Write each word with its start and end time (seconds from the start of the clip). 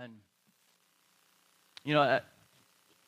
Amen. 0.00 0.16
You 1.84 1.92
know, 1.92 2.00
uh, 2.00 2.20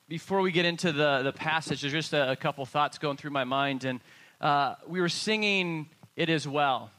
before 0.09 0.43
we 0.43 0.53
get 0.53 0.67
into 0.67 0.93
the, 0.93 1.23
the 1.23 1.33
passage, 1.33 1.81
there's 1.81 1.93
just 1.93 2.13
a, 2.13 2.33
a 2.33 2.37
couple 2.37 2.67
thoughts 2.67 2.99
going 2.99 3.17
through 3.17 3.31
my 3.31 3.45
mind. 3.45 3.85
And 3.85 4.01
uh, 4.43 4.75
we 4.87 5.01
were 5.01 5.09
singing 5.09 5.89
It 6.17 6.29
Is 6.29 6.47
Well. 6.47 6.91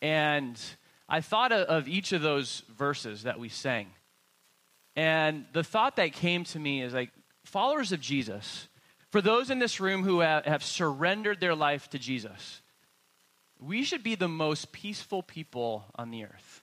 And 0.00 0.58
I 1.06 1.20
thought 1.20 1.52
of, 1.52 1.68
of 1.68 1.86
each 1.86 2.12
of 2.12 2.22
those 2.22 2.62
verses 2.78 3.24
that 3.24 3.38
we 3.38 3.50
sang. 3.50 3.88
And 4.96 5.44
the 5.52 5.64
thought 5.64 5.96
that 5.96 6.14
came 6.14 6.44
to 6.44 6.58
me 6.58 6.80
is 6.80 6.94
like, 6.94 7.10
followers 7.44 7.92
of 7.92 8.00
Jesus, 8.00 8.68
for 9.10 9.20
those 9.20 9.50
in 9.50 9.58
this 9.58 9.80
room 9.80 10.02
who 10.02 10.20
have, 10.20 10.46
have 10.46 10.64
surrendered 10.64 11.40
their 11.40 11.54
life 11.54 11.90
to 11.90 11.98
Jesus, 11.98 12.62
we 13.60 13.84
should 13.84 14.02
be 14.02 14.14
the 14.14 14.28
most 14.28 14.72
peaceful 14.72 15.22
people 15.22 15.84
on 15.94 16.10
the 16.10 16.24
earth 16.24 16.61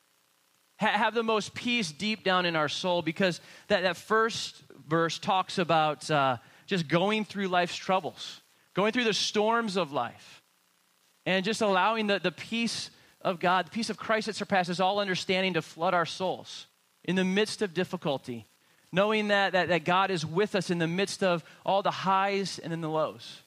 have 0.88 1.14
the 1.14 1.24
most 1.24 1.54
peace 1.54 1.92
deep 1.92 2.24
down 2.24 2.46
in 2.46 2.56
our 2.56 2.70
soul 2.70 3.02
because 3.02 3.42
that, 3.68 3.84
that 3.84 3.98
first 3.98 4.56
verse 4.88 5.20
talks 5.20 5.58
about 5.58 6.10
uh, 6.10 6.38
just 6.66 6.88
going 6.88 7.26
through 7.26 7.48
life's 7.48 7.76
troubles, 7.76 8.42
going 8.74 8.94
through 8.94 9.04
the 9.04 9.14
storms 9.14 9.76
of 9.76 9.92
life, 9.92 10.42
and 11.26 11.44
just 11.44 11.62
allowing 11.62 12.08
the, 12.08 12.20
the 12.20 12.32
peace 12.32 12.92
of 13.22 13.40
God, 13.40 13.68
the 13.68 13.72
peace 13.72 13.90
of 13.90 13.98
Christ 13.98 14.28
that 14.28 14.36
surpasses 14.36 14.80
all 14.80 15.00
understanding 15.00 15.56
to 15.56 15.62
flood 15.62 15.94
our 15.94 16.06
souls 16.06 16.68
in 17.04 17.16
the 17.16 17.26
midst 17.26 17.62
of 17.62 17.74
difficulty, 17.74 18.48
knowing 18.92 19.28
that, 19.28 19.52
that, 19.52 19.68
that 19.68 19.84
God 19.84 20.12
is 20.12 20.26
with 20.26 20.56
us 20.56 20.70
in 20.70 20.78
the 20.78 20.88
midst 20.88 21.24
of 21.24 21.44
all 21.66 21.82
the 21.82 21.92
highs 21.92 22.58
and 22.60 22.72
in 22.72 22.82
the 22.82 22.90
lows. 22.90 23.42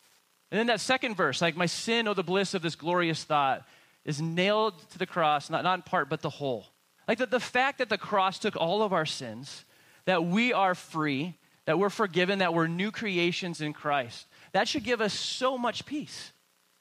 And 0.51 0.59
then 0.59 0.67
that 0.67 0.81
second 0.81 1.17
verse, 1.17 1.41
like, 1.41 1.57
my 1.57 1.67
sin, 1.67 2.07
oh, 2.07 2.15
the 2.15 2.23
bliss 2.23 2.53
of 2.53 2.61
this 2.61 2.77
glorious 2.77 3.25
thought, 3.25 3.67
is 4.05 4.21
nailed 4.21 4.79
to 4.91 4.99
the 4.99 5.07
cross, 5.07 5.49
not, 5.49 5.65
not 5.65 5.79
in 5.79 5.83
part, 5.83 6.11
but 6.11 6.21
the 6.21 6.29
whole. 6.29 6.67
Like 7.09 7.19
the, 7.19 7.27
the 7.27 7.41
fact 7.41 7.79
that 7.79 7.89
the 7.89 7.99
cross 7.99 8.39
took 8.39 8.57
all 8.57 8.83
of 8.83 8.93
our 8.93 9.07
sins, 9.07 9.65
that 10.05 10.25
we 10.25 10.53
are 10.53 10.75
free, 10.75 11.37
that 11.65 11.79
we're 11.79 11.91
forgiven, 11.91 12.41
that 12.41 12.55
we're 12.55 12.67
new 12.67 12.91
creations 12.91 13.61
in 13.61 13.73
Christ, 13.73 14.27
that 14.53 14.69
should 14.69 14.85
give 14.85 15.01
us 15.01 15.13
so 15.13 15.57
much 15.57 15.87
peace. 15.87 16.33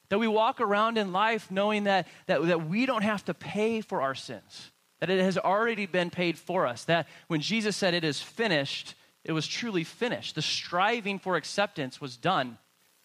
That 0.10 0.20
we 0.20 0.28
walk 0.28 0.60
around 0.60 0.98
in 0.98 1.14
life 1.14 1.50
knowing 1.50 1.86
that, 1.86 2.08
that, 2.28 2.44
that 2.46 2.68
we 2.68 2.86
don't 2.86 3.04
have 3.04 3.24
to 3.26 3.34
pay 3.34 3.82
for 3.82 4.02
our 4.02 4.16
sins, 4.16 4.72
that 5.00 5.10
it 5.10 5.22
has 5.22 5.38
already 5.38 5.86
been 5.86 6.10
paid 6.10 6.38
for 6.38 6.68
us. 6.68 6.84
That 6.86 7.08
when 7.28 7.42
Jesus 7.42 7.78
said 7.78 7.94
it 7.94 8.04
is 8.04 8.22
finished, 8.22 8.96
it 9.24 9.32
was 9.32 9.48
truly 9.48 9.84
finished. 9.84 10.36
The 10.36 10.42
striving 10.42 11.20
for 11.20 11.36
acceptance 11.36 12.02
was 12.02 12.18
done. 12.18 12.58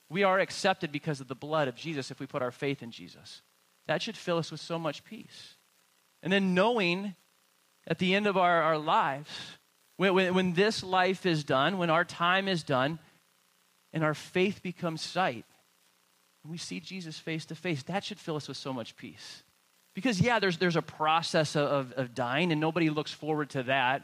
We 0.08 0.22
are 0.22 0.38
accepted 0.38 0.92
because 0.92 1.20
of 1.20 1.28
the 1.28 1.34
blood 1.34 1.68
of 1.68 1.76
Jesus 1.76 2.10
if 2.10 2.20
we 2.20 2.26
put 2.26 2.42
our 2.42 2.50
faith 2.50 2.82
in 2.82 2.90
Jesus. 2.90 3.42
That 3.86 4.02
should 4.02 4.16
fill 4.16 4.38
us 4.38 4.50
with 4.50 4.60
so 4.60 4.78
much 4.78 5.04
peace. 5.04 5.55
And 6.26 6.32
then 6.32 6.54
knowing 6.54 7.14
at 7.86 8.00
the 8.00 8.16
end 8.16 8.26
of 8.26 8.36
our, 8.36 8.60
our 8.60 8.78
lives, 8.78 9.30
when, 9.96 10.12
when, 10.12 10.34
when 10.34 10.52
this 10.54 10.82
life 10.82 11.24
is 11.24 11.44
done, 11.44 11.78
when 11.78 11.88
our 11.88 12.04
time 12.04 12.48
is 12.48 12.64
done, 12.64 12.98
and 13.92 14.02
our 14.02 14.12
faith 14.12 14.60
becomes 14.60 15.02
sight, 15.02 15.44
we 16.44 16.58
see 16.58 16.80
Jesus 16.80 17.16
face 17.16 17.44
to 17.46 17.54
face, 17.54 17.84
that 17.84 18.02
should 18.02 18.18
fill 18.18 18.34
us 18.34 18.48
with 18.48 18.56
so 18.56 18.72
much 18.72 18.96
peace. 18.96 19.44
Because, 19.94 20.20
yeah, 20.20 20.40
there's, 20.40 20.58
there's 20.58 20.74
a 20.74 20.82
process 20.82 21.54
of, 21.54 21.92
of 21.92 22.12
dying, 22.12 22.50
and 22.50 22.60
nobody 22.60 22.90
looks 22.90 23.12
forward 23.12 23.50
to 23.50 23.62
that. 23.62 24.02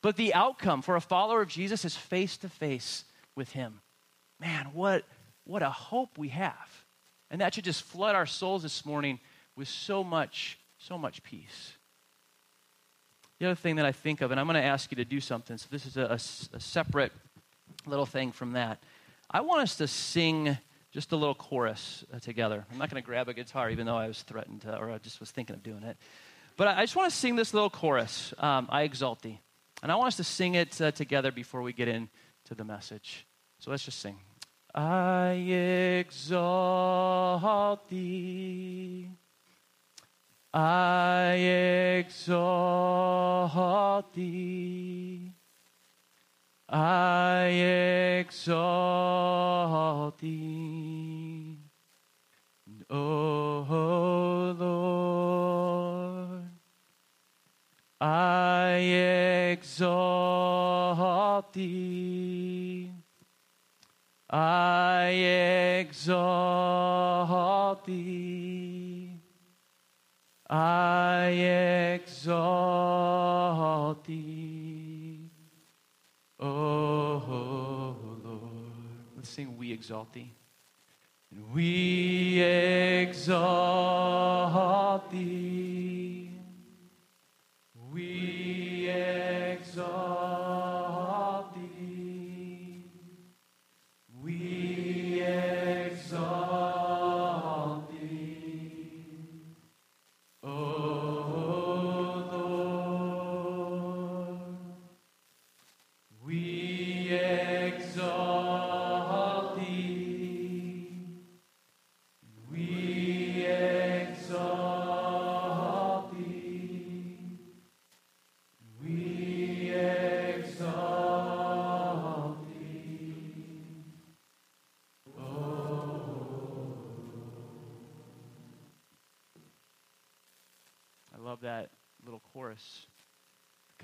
But 0.00 0.14
the 0.14 0.32
outcome 0.32 0.80
for 0.80 0.94
a 0.94 1.00
follower 1.00 1.42
of 1.42 1.48
Jesus 1.48 1.84
is 1.84 1.96
face 1.96 2.36
to 2.36 2.48
face 2.48 3.04
with 3.34 3.50
Him. 3.50 3.80
Man, 4.38 4.66
what, 4.74 5.02
what 5.42 5.64
a 5.64 5.70
hope 5.70 6.18
we 6.18 6.28
have. 6.28 6.84
And 7.32 7.40
that 7.40 7.52
should 7.52 7.64
just 7.64 7.82
flood 7.82 8.14
our 8.14 8.26
souls 8.26 8.62
this 8.62 8.86
morning 8.86 9.18
with 9.56 9.66
so 9.66 10.04
much 10.04 10.56
so 10.86 10.98
much 10.98 11.22
peace. 11.22 11.72
The 13.40 13.46
other 13.46 13.54
thing 13.54 13.76
that 13.76 13.86
I 13.86 13.92
think 13.92 14.20
of, 14.20 14.30
and 14.30 14.38
I'm 14.38 14.46
going 14.46 14.60
to 14.60 14.62
ask 14.62 14.90
you 14.90 14.96
to 14.96 15.04
do 15.04 15.20
something, 15.20 15.56
so 15.56 15.66
this 15.70 15.86
is 15.86 15.96
a, 15.96 16.04
a, 16.04 16.14
a 16.56 16.60
separate 16.60 17.12
little 17.86 18.06
thing 18.06 18.32
from 18.32 18.52
that. 18.52 18.82
I 19.30 19.40
want 19.40 19.62
us 19.62 19.76
to 19.76 19.88
sing 19.88 20.58
just 20.92 21.12
a 21.12 21.16
little 21.16 21.34
chorus 21.34 22.04
uh, 22.12 22.18
together. 22.18 22.64
I'm 22.70 22.78
not 22.78 22.90
going 22.90 23.02
to 23.02 23.06
grab 23.06 23.28
a 23.28 23.34
guitar, 23.34 23.70
even 23.70 23.86
though 23.86 23.96
I 23.96 24.08
was 24.08 24.22
threatened 24.22 24.60
to, 24.62 24.76
or 24.76 24.90
I 24.90 24.98
just 24.98 25.20
was 25.20 25.30
thinking 25.30 25.56
of 25.56 25.62
doing 25.62 25.82
it. 25.82 25.96
But 26.56 26.68
I, 26.68 26.80
I 26.80 26.82
just 26.82 26.96
want 26.96 27.10
to 27.10 27.16
sing 27.16 27.34
this 27.34 27.54
little 27.54 27.70
chorus, 27.70 28.34
um, 28.38 28.68
I 28.70 28.82
Exalt 28.82 29.22
Thee. 29.22 29.40
And 29.82 29.90
I 29.90 29.96
want 29.96 30.08
us 30.08 30.16
to 30.16 30.24
sing 30.24 30.54
it 30.54 30.80
uh, 30.80 30.90
together 30.92 31.32
before 31.32 31.62
we 31.62 31.72
get 31.72 31.88
into 31.88 32.54
the 32.54 32.64
message. 32.64 33.26
So 33.58 33.70
let's 33.70 33.84
just 33.84 34.00
sing. 34.00 34.18
I 34.74 35.32
exalt 36.00 37.88
thee. 37.88 39.10
I 40.56 41.32
exalt 41.98 43.24
thee. 44.14 45.32
I 46.68 47.46
exalt 48.20 50.18
thee. 50.18 51.58
O 52.88 53.66
Lord, 54.60 56.44
I 58.00 58.76
exalt 59.58 61.52
thee. 61.52 62.92
I 64.30 65.08
exalt 65.88 67.84
thee. 67.86 68.73
I 70.48 71.30
exalt 72.00 74.04
thee, 74.04 75.30
O 76.38 77.96
Lord. 78.22 78.42
Let's 79.16 79.30
sing 79.30 79.56
We 79.56 79.72
Exalt 79.72 80.12
Thee. 80.12 80.30
We 81.52 82.40
exalt 82.42 83.40
thee. 85.10 85.93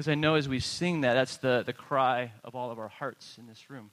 Because 0.01 0.13
I 0.13 0.15
know 0.15 0.37
as 0.37 0.49
we 0.49 0.61
sing 0.61 1.03
that, 1.03 1.13
that's 1.13 1.37
the, 1.37 1.63
the 1.67 1.75
cry 1.75 2.33
of 2.43 2.57
all 2.57 2.71
of 2.71 2.79
our 2.79 2.89
hearts 2.89 3.37
in 3.37 3.47
this 3.47 3.69
room. 3.69 3.91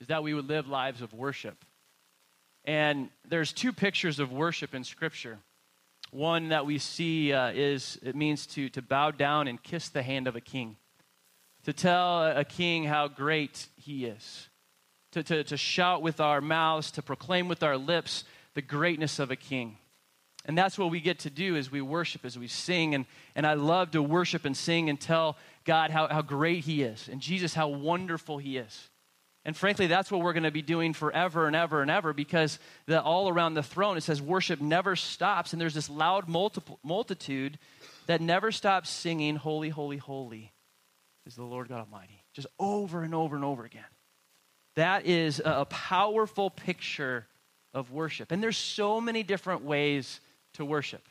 Is 0.00 0.06
that 0.06 0.22
we 0.22 0.32
would 0.32 0.48
live 0.48 0.68
lives 0.68 1.02
of 1.02 1.12
worship. 1.12 1.66
And 2.64 3.10
there's 3.28 3.52
two 3.52 3.74
pictures 3.74 4.18
of 4.18 4.32
worship 4.32 4.74
in 4.74 4.84
Scripture. 4.84 5.38
One 6.12 6.48
that 6.48 6.64
we 6.64 6.78
see 6.78 7.30
uh, 7.30 7.52
is 7.54 7.98
it 8.02 8.16
means 8.16 8.46
to, 8.54 8.70
to 8.70 8.80
bow 8.80 9.10
down 9.10 9.48
and 9.48 9.62
kiss 9.62 9.90
the 9.90 10.02
hand 10.02 10.26
of 10.26 10.34
a 10.34 10.40
king, 10.40 10.76
to 11.64 11.74
tell 11.74 12.24
a 12.24 12.46
king 12.46 12.84
how 12.84 13.06
great 13.06 13.68
he 13.76 14.06
is, 14.06 14.48
to, 15.12 15.22
to, 15.22 15.44
to 15.44 15.58
shout 15.58 16.00
with 16.00 16.20
our 16.20 16.40
mouths, 16.40 16.90
to 16.92 17.02
proclaim 17.02 17.48
with 17.48 17.62
our 17.62 17.76
lips 17.76 18.24
the 18.54 18.62
greatness 18.62 19.18
of 19.18 19.30
a 19.30 19.36
king. 19.36 19.76
And 20.46 20.56
that's 20.56 20.78
what 20.78 20.90
we 20.90 21.00
get 21.00 21.20
to 21.20 21.30
do 21.30 21.56
as 21.56 21.70
we 21.70 21.80
worship, 21.80 22.24
as 22.24 22.38
we 22.38 22.48
sing. 22.48 22.94
And, 22.94 23.04
and 23.34 23.46
I 23.46 23.54
love 23.54 23.90
to 23.92 24.02
worship 24.02 24.44
and 24.44 24.56
sing 24.56 24.88
and 24.88 24.98
tell 24.98 25.36
God 25.64 25.90
how, 25.90 26.08
how 26.08 26.22
great 26.22 26.64
He 26.64 26.82
is 26.82 27.08
and 27.10 27.20
Jesus 27.20 27.52
how 27.54 27.68
wonderful 27.68 28.38
He 28.38 28.56
is. 28.56 28.88
And 29.44 29.56
frankly, 29.56 29.86
that's 29.86 30.10
what 30.10 30.20
we're 30.20 30.34
going 30.34 30.42
to 30.42 30.50
be 30.50 30.62
doing 30.62 30.92
forever 30.92 31.46
and 31.46 31.56
ever 31.56 31.80
and 31.82 31.90
ever 31.90 32.12
because 32.12 32.58
the, 32.86 33.00
all 33.00 33.28
around 33.28 33.54
the 33.54 33.62
throne 33.62 33.96
it 33.96 34.02
says 34.02 34.20
worship 34.20 34.60
never 34.60 34.96
stops. 34.96 35.52
And 35.52 35.60
there's 35.60 35.74
this 35.74 35.88
loud 35.88 36.28
multiple, 36.28 36.78
multitude 36.82 37.58
that 38.06 38.20
never 38.20 38.52
stops 38.52 38.90
singing, 38.90 39.36
Holy, 39.36 39.68
Holy, 39.68 39.96
Holy 39.96 40.52
is 41.26 41.36
the 41.36 41.44
Lord 41.44 41.68
God 41.68 41.80
Almighty. 41.80 42.22
Just 42.34 42.48
over 42.58 43.02
and 43.02 43.14
over 43.14 43.36
and 43.36 43.44
over 43.44 43.64
again. 43.64 43.84
That 44.76 45.06
is 45.06 45.40
a, 45.40 45.60
a 45.60 45.64
powerful 45.64 46.50
picture 46.50 47.26
of 47.72 47.92
worship. 47.92 48.32
And 48.32 48.42
there's 48.42 48.56
so 48.56 49.00
many 49.00 49.22
different 49.22 49.62
ways 49.62 50.20
to 50.60 50.64
worship. 50.64 51.02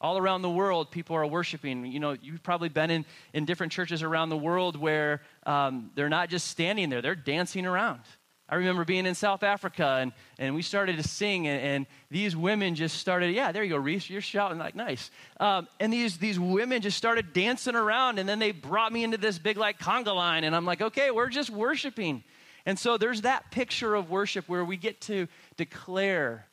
All 0.00 0.18
around 0.18 0.42
the 0.42 0.50
world, 0.50 0.90
people 0.90 1.16
are 1.16 1.26
worshiping. 1.26 1.86
You 1.86 2.00
know, 2.00 2.16
you've 2.20 2.42
probably 2.42 2.68
been 2.68 2.90
in, 2.90 3.06
in 3.32 3.44
different 3.44 3.72
churches 3.72 4.02
around 4.02 4.28
the 4.28 4.36
world 4.36 4.76
where 4.76 5.22
um, 5.46 5.90
they're 5.94 6.08
not 6.08 6.28
just 6.28 6.48
standing 6.48 6.90
there, 6.90 7.00
they're 7.00 7.14
dancing 7.14 7.64
around. 7.64 8.00
I 8.46 8.56
remember 8.56 8.84
being 8.84 9.06
in 9.06 9.14
South 9.14 9.42
Africa 9.42 9.98
and, 10.00 10.12
and 10.38 10.54
we 10.54 10.60
started 10.60 10.96
to 10.96 11.02
sing, 11.02 11.48
and, 11.48 11.60
and 11.62 11.86
these 12.10 12.36
women 12.36 12.74
just 12.74 12.98
started, 12.98 13.34
yeah, 13.34 13.52
there 13.52 13.64
you 13.64 13.70
go, 13.70 13.78
Reese, 13.78 14.10
you're 14.10 14.20
shouting 14.20 14.58
like 14.58 14.74
nice. 14.74 15.10
Um, 15.40 15.66
and 15.80 15.90
these, 15.90 16.18
these 16.18 16.38
women 16.38 16.82
just 16.82 16.98
started 16.98 17.32
dancing 17.32 17.74
around, 17.74 18.18
and 18.18 18.28
then 18.28 18.38
they 18.38 18.52
brought 18.52 18.92
me 18.92 19.02
into 19.02 19.16
this 19.16 19.38
big, 19.38 19.56
like, 19.56 19.78
conga 19.78 20.14
line, 20.14 20.44
and 20.44 20.54
I'm 20.54 20.66
like, 20.66 20.82
okay, 20.82 21.10
we're 21.10 21.30
just 21.30 21.48
worshiping. 21.48 22.22
And 22.66 22.78
so 22.78 22.98
there's 22.98 23.22
that 23.22 23.50
picture 23.50 23.94
of 23.94 24.10
worship 24.10 24.46
where 24.46 24.64
we 24.64 24.76
get 24.76 25.00
to 25.02 25.26
declare 25.56 26.46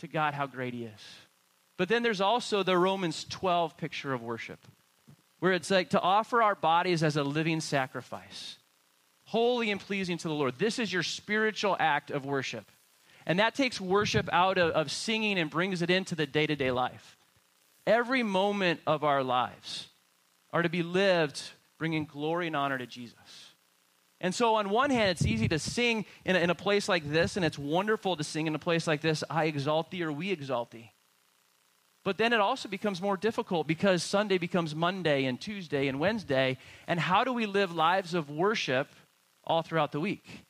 to 0.00 0.06
God 0.06 0.34
how 0.34 0.46
great 0.46 0.74
He 0.74 0.84
is. 0.84 1.00
But 1.78 1.88
then 1.88 2.02
there's 2.02 2.20
also 2.20 2.62
the 2.62 2.76
Romans 2.76 3.24
12 3.24 3.78
picture 3.78 4.12
of 4.12 4.20
worship, 4.22 4.58
where 5.38 5.52
it's 5.52 5.70
like 5.70 5.90
to 5.90 6.00
offer 6.00 6.42
our 6.42 6.54
bodies 6.54 7.02
as 7.02 7.16
a 7.16 7.24
living 7.24 7.62
sacrifice 7.62 8.58
holy 9.28 9.70
and 9.70 9.78
pleasing 9.78 10.16
to 10.16 10.26
the 10.26 10.32
Lord. 10.32 10.54
This 10.58 10.78
is 10.78 10.90
your 10.90 11.02
spiritual 11.02 11.76
act 11.78 12.10
of 12.10 12.24
worship. 12.24 12.64
And 13.26 13.38
that 13.40 13.54
takes 13.54 13.78
worship 13.78 14.26
out 14.32 14.56
of, 14.56 14.70
of 14.70 14.90
singing 14.90 15.38
and 15.38 15.50
brings 15.50 15.82
it 15.82 15.90
into 15.90 16.14
the 16.14 16.26
day 16.26 16.46
to 16.46 16.56
day 16.56 16.70
life. 16.70 17.18
Every 17.86 18.22
moment 18.22 18.80
of 18.86 19.04
our 19.04 19.22
lives 19.22 19.88
are 20.50 20.62
to 20.62 20.70
be 20.70 20.82
lived 20.82 21.42
bringing 21.76 22.06
glory 22.06 22.46
and 22.46 22.56
honor 22.56 22.78
to 22.78 22.86
Jesus. 22.86 23.52
And 24.18 24.34
so, 24.34 24.54
on 24.54 24.70
one 24.70 24.88
hand, 24.88 25.10
it's 25.10 25.26
easy 25.26 25.46
to 25.48 25.58
sing 25.58 26.06
in 26.24 26.34
a, 26.34 26.38
in 26.38 26.48
a 26.48 26.54
place 26.54 26.88
like 26.88 27.08
this, 27.08 27.36
and 27.36 27.44
it's 27.44 27.58
wonderful 27.58 28.16
to 28.16 28.24
sing 28.24 28.46
in 28.46 28.54
a 28.54 28.58
place 28.58 28.86
like 28.86 29.02
this, 29.02 29.22
I 29.28 29.44
exalt 29.44 29.90
thee 29.90 30.02
or 30.02 30.10
we 30.10 30.30
exalt 30.30 30.70
thee. 30.70 30.90
But 32.04 32.16
then 32.16 32.32
it 32.32 32.40
also 32.40 32.68
becomes 32.68 33.02
more 33.02 33.16
difficult 33.16 33.66
because 33.66 34.02
Sunday 34.02 34.38
becomes 34.38 34.74
Monday 34.74 35.24
and 35.24 35.40
Tuesday 35.40 35.88
and 35.88 36.00
Wednesday. 36.00 36.58
And 36.86 36.98
how 36.98 37.24
do 37.24 37.32
we 37.32 37.46
live 37.46 37.74
lives 37.74 38.14
of 38.14 38.30
worship 38.30 38.88
all 39.48 39.62
throughout 39.62 39.92
the 39.92 40.00
week. 40.00 40.44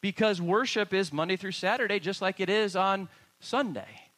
Because 0.00 0.40
worship 0.40 0.92
is 0.92 1.12
Monday 1.12 1.36
through 1.36 1.52
Saturday, 1.52 2.00
just 2.00 2.20
like 2.20 2.40
it 2.40 2.50
is 2.50 2.74
on 2.74 3.08
Sunday. 3.38 4.10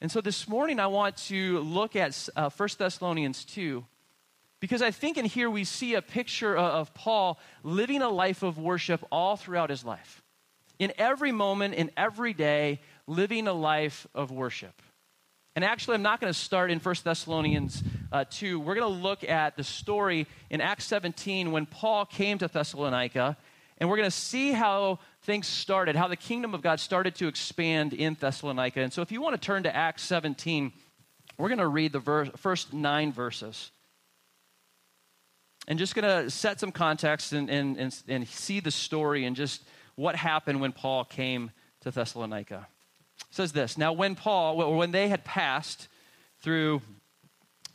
And 0.00 0.10
so 0.10 0.20
this 0.20 0.48
morning, 0.48 0.80
I 0.80 0.86
want 0.86 1.16
to 1.28 1.60
look 1.60 1.94
at 1.94 2.28
uh, 2.34 2.50
1 2.50 2.68
Thessalonians 2.78 3.44
2, 3.44 3.84
because 4.60 4.82
I 4.82 4.90
think 4.90 5.16
in 5.16 5.24
here 5.24 5.50
we 5.50 5.64
see 5.64 5.94
a 5.94 6.02
picture 6.02 6.56
of 6.56 6.92
Paul 6.94 7.38
living 7.62 8.02
a 8.02 8.08
life 8.08 8.42
of 8.42 8.58
worship 8.58 9.04
all 9.12 9.36
throughout 9.36 9.70
his 9.70 9.84
life. 9.84 10.22
In 10.78 10.92
every 10.98 11.32
moment, 11.32 11.74
in 11.74 11.90
every 11.96 12.32
day, 12.32 12.80
living 13.06 13.46
a 13.46 13.52
life 13.52 14.06
of 14.14 14.30
worship. 14.30 14.82
And 15.58 15.64
actually, 15.64 15.96
I'm 15.96 16.02
not 16.02 16.20
going 16.20 16.32
to 16.32 16.38
start 16.38 16.70
in 16.70 16.78
1 16.78 16.94
Thessalonians 17.02 17.82
uh, 18.12 18.24
2. 18.30 18.60
We're 18.60 18.76
going 18.76 18.94
to 18.94 19.02
look 19.02 19.24
at 19.24 19.56
the 19.56 19.64
story 19.64 20.28
in 20.50 20.60
Acts 20.60 20.84
17 20.84 21.50
when 21.50 21.66
Paul 21.66 22.06
came 22.06 22.38
to 22.38 22.46
Thessalonica. 22.46 23.36
And 23.78 23.90
we're 23.90 23.96
going 23.96 24.06
to 24.08 24.16
see 24.16 24.52
how 24.52 25.00
things 25.22 25.48
started, 25.48 25.96
how 25.96 26.06
the 26.06 26.14
kingdom 26.14 26.54
of 26.54 26.62
God 26.62 26.78
started 26.78 27.16
to 27.16 27.26
expand 27.26 27.92
in 27.92 28.16
Thessalonica. 28.20 28.80
And 28.80 28.92
so, 28.92 29.02
if 29.02 29.10
you 29.10 29.20
want 29.20 29.34
to 29.34 29.44
turn 29.44 29.64
to 29.64 29.74
Acts 29.74 30.04
17, 30.04 30.72
we're 31.38 31.48
going 31.48 31.58
to 31.58 31.66
read 31.66 31.90
the 31.90 31.98
verse, 31.98 32.28
first 32.36 32.72
nine 32.72 33.12
verses. 33.12 33.72
And 35.66 35.76
just 35.76 35.96
going 35.96 36.04
to 36.04 36.30
set 36.30 36.60
some 36.60 36.70
context 36.70 37.32
and, 37.32 37.50
and, 37.50 37.76
and, 37.76 38.02
and 38.06 38.28
see 38.28 38.60
the 38.60 38.70
story 38.70 39.24
and 39.24 39.34
just 39.34 39.64
what 39.96 40.14
happened 40.14 40.60
when 40.60 40.70
Paul 40.70 41.04
came 41.04 41.50
to 41.80 41.90
Thessalonica 41.90 42.68
says 43.30 43.52
this 43.52 43.78
Now, 43.78 43.92
when 43.92 44.14
Paul, 44.14 44.76
when 44.76 44.90
they 44.90 45.08
had 45.08 45.24
passed 45.24 45.88
through 46.40 46.82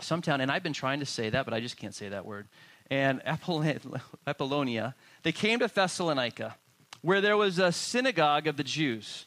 some 0.02 0.22
town, 0.22 0.42
and 0.42 0.52
I've 0.52 0.64
been 0.64 0.74
trying 0.74 1.00
to 1.00 1.06
say 1.06 1.30
that, 1.30 1.46
but 1.46 1.54
I 1.54 1.60
just 1.60 1.78
can't 1.78 1.96
say 1.96 2.10
that 2.10 2.26
word, 2.26 2.48
and 2.90 3.22
Apollonia, 4.28 4.96
they 5.24 5.32
came 5.32 5.60
to 5.60 5.68
Thessalonica, 5.68 6.56
where 7.02 7.22
there 7.22 7.38
was 7.38 7.60
a 7.60 7.72
synagogue 7.72 8.48
of 8.48 8.58
the 8.58 8.64
Jews. 8.64 9.26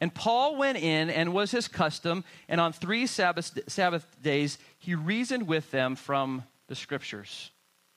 And 0.00 0.14
Paul 0.14 0.56
went 0.56 0.78
in, 0.78 1.10
and 1.10 1.32
was 1.32 1.50
his 1.50 1.66
custom, 1.66 2.24
and 2.48 2.60
on 2.60 2.72
three 2.72 3.06
Sabbath, 3.06 3.58
Sabbath 3.66 4.06
days 4.22 4.58
he 4.78 4.94
reasoned 4.94 5.48
with 5.48 5.70
them 5.72 5.96
from 5.96 6.44
the 6.68 6.76
scriptures. 6.76 7.50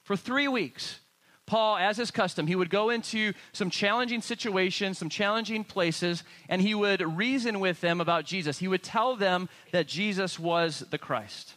For 0.03 0.15
three 0.15 0.47
weeks, 0.47 0.99
Paul, 1.45 1.77
as 1.77 1.97
his 1.97 2.11
custom, 2.11 2.47
he 2.47 2.55
would 2.55 2.69
go 2.69 2.89
into 2.89 3.33
some 3.51 3.69
challenging 3.69 4.21
situations, 4.21 4.97
some 4.97 5.09
challenging 5.09 5.63
places, 5.63 6.23
and 6.47 6.61
he 6.61 6.73
would 6.73 7.01
reason 7.01 7.59
with 7.59 7.81
them 7.81 7.99
about 7.99 8.25
Jesus. 8.25 8.59
He 8.59 8.67
would 8.67 8.83
tell 8.83 9.15
them 9.15 9.49
that 9.71 9.87
Jesus 9.87 10.39
was 10.39 10.79
the 10.91 10.97
Christ. 10.97 11.55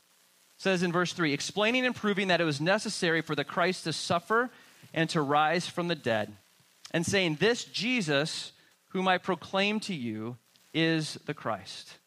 It 0.57 0.63
says 0.63 0.83
in 0.83 0.93
verse 0.93 1.13
3 1.13 1.33
explaining 1.33 1.87
and 1.87 1.95
proving 1.95 2.29
that 2.29 2.41
it 2.41 2.45
was 2.45 2.61
necessary 2.61 3.21
for 3.21 3.35
the 3.35 3.45
Christ 3.45 3.85
to 3.85 3.93
suffer 3.93 4.51
and 4.93 5.09
to 5.11 5.21
rise 5.21 5.69
from 5.69 5.89
the 5.89 5.95
dead, 5.95 6.33
and 6.93 7.05
saying, 7.05 7.37
This 7.37 7.65
Jesus, 7.65 8.53
whom 8.91 9.09
I 9.09 9.19
proclaim 9.19 9.81
to 9.81 9.95
you, 9.95 10.39
is 10.73 11.19
the 11.27 11.35
Christ. 11.35 11.99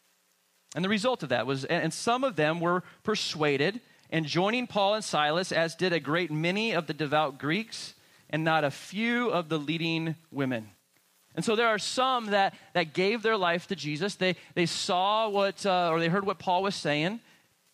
And 0.74 0.84
the 0.84 0.88
result 0.88 1.22
of 1.22 1.30
that 1.30 1.46
was, 1.46 1.64
and 1.64 1.92
some 1.92 2.24
of 2.24 2.36
them 2.36 2.60
were 2.60 2.82
persuaded 3.02 3.80
and 4.10 4.24
joining 4.24 4.66
Paul 4.66 4.94
and 4.94 5.04
Silas, 5.04 5.52
as 5.52 5.74
did 5.74 5.92
a 5.92 6.00
great 6.00 6.30
many 6.30 6.72
of 6.72 6.86
the 6.86 6.94
devout 6.94 7.38
Greeks 7.38 7.94
and 8.30 8.44
not 8.44 8.64
a 8.64 8.70
few 8.70 9.30
of 9.30 9.48
the 9.48 9.58
leading 9.58 10.16
women. 10.30 10.70
And 11.34 11.44
so 11.44 11.54
there 11.54 11.68
are 11.68 11.78
some 11.78 12.26
that, 12.26 12.54
that 12.72 12.94
gave 12.94 13.22
their 13.22 13.36
life 13.36 13.68
to 13.68 13.76
Jesus. 13.76 14.16
They, 14.16 14.36
they 14.54 14.66
saw 14.66 15.28
what, 15.28 15.64
uh, 15.64 15.90
or 15.90 16.00
they 16.00 16.08
heard 16.08 16.26
what 16.26 16.38
Paul 16.38 16.62
was 16.62 16.74
saying, 16.74 17.20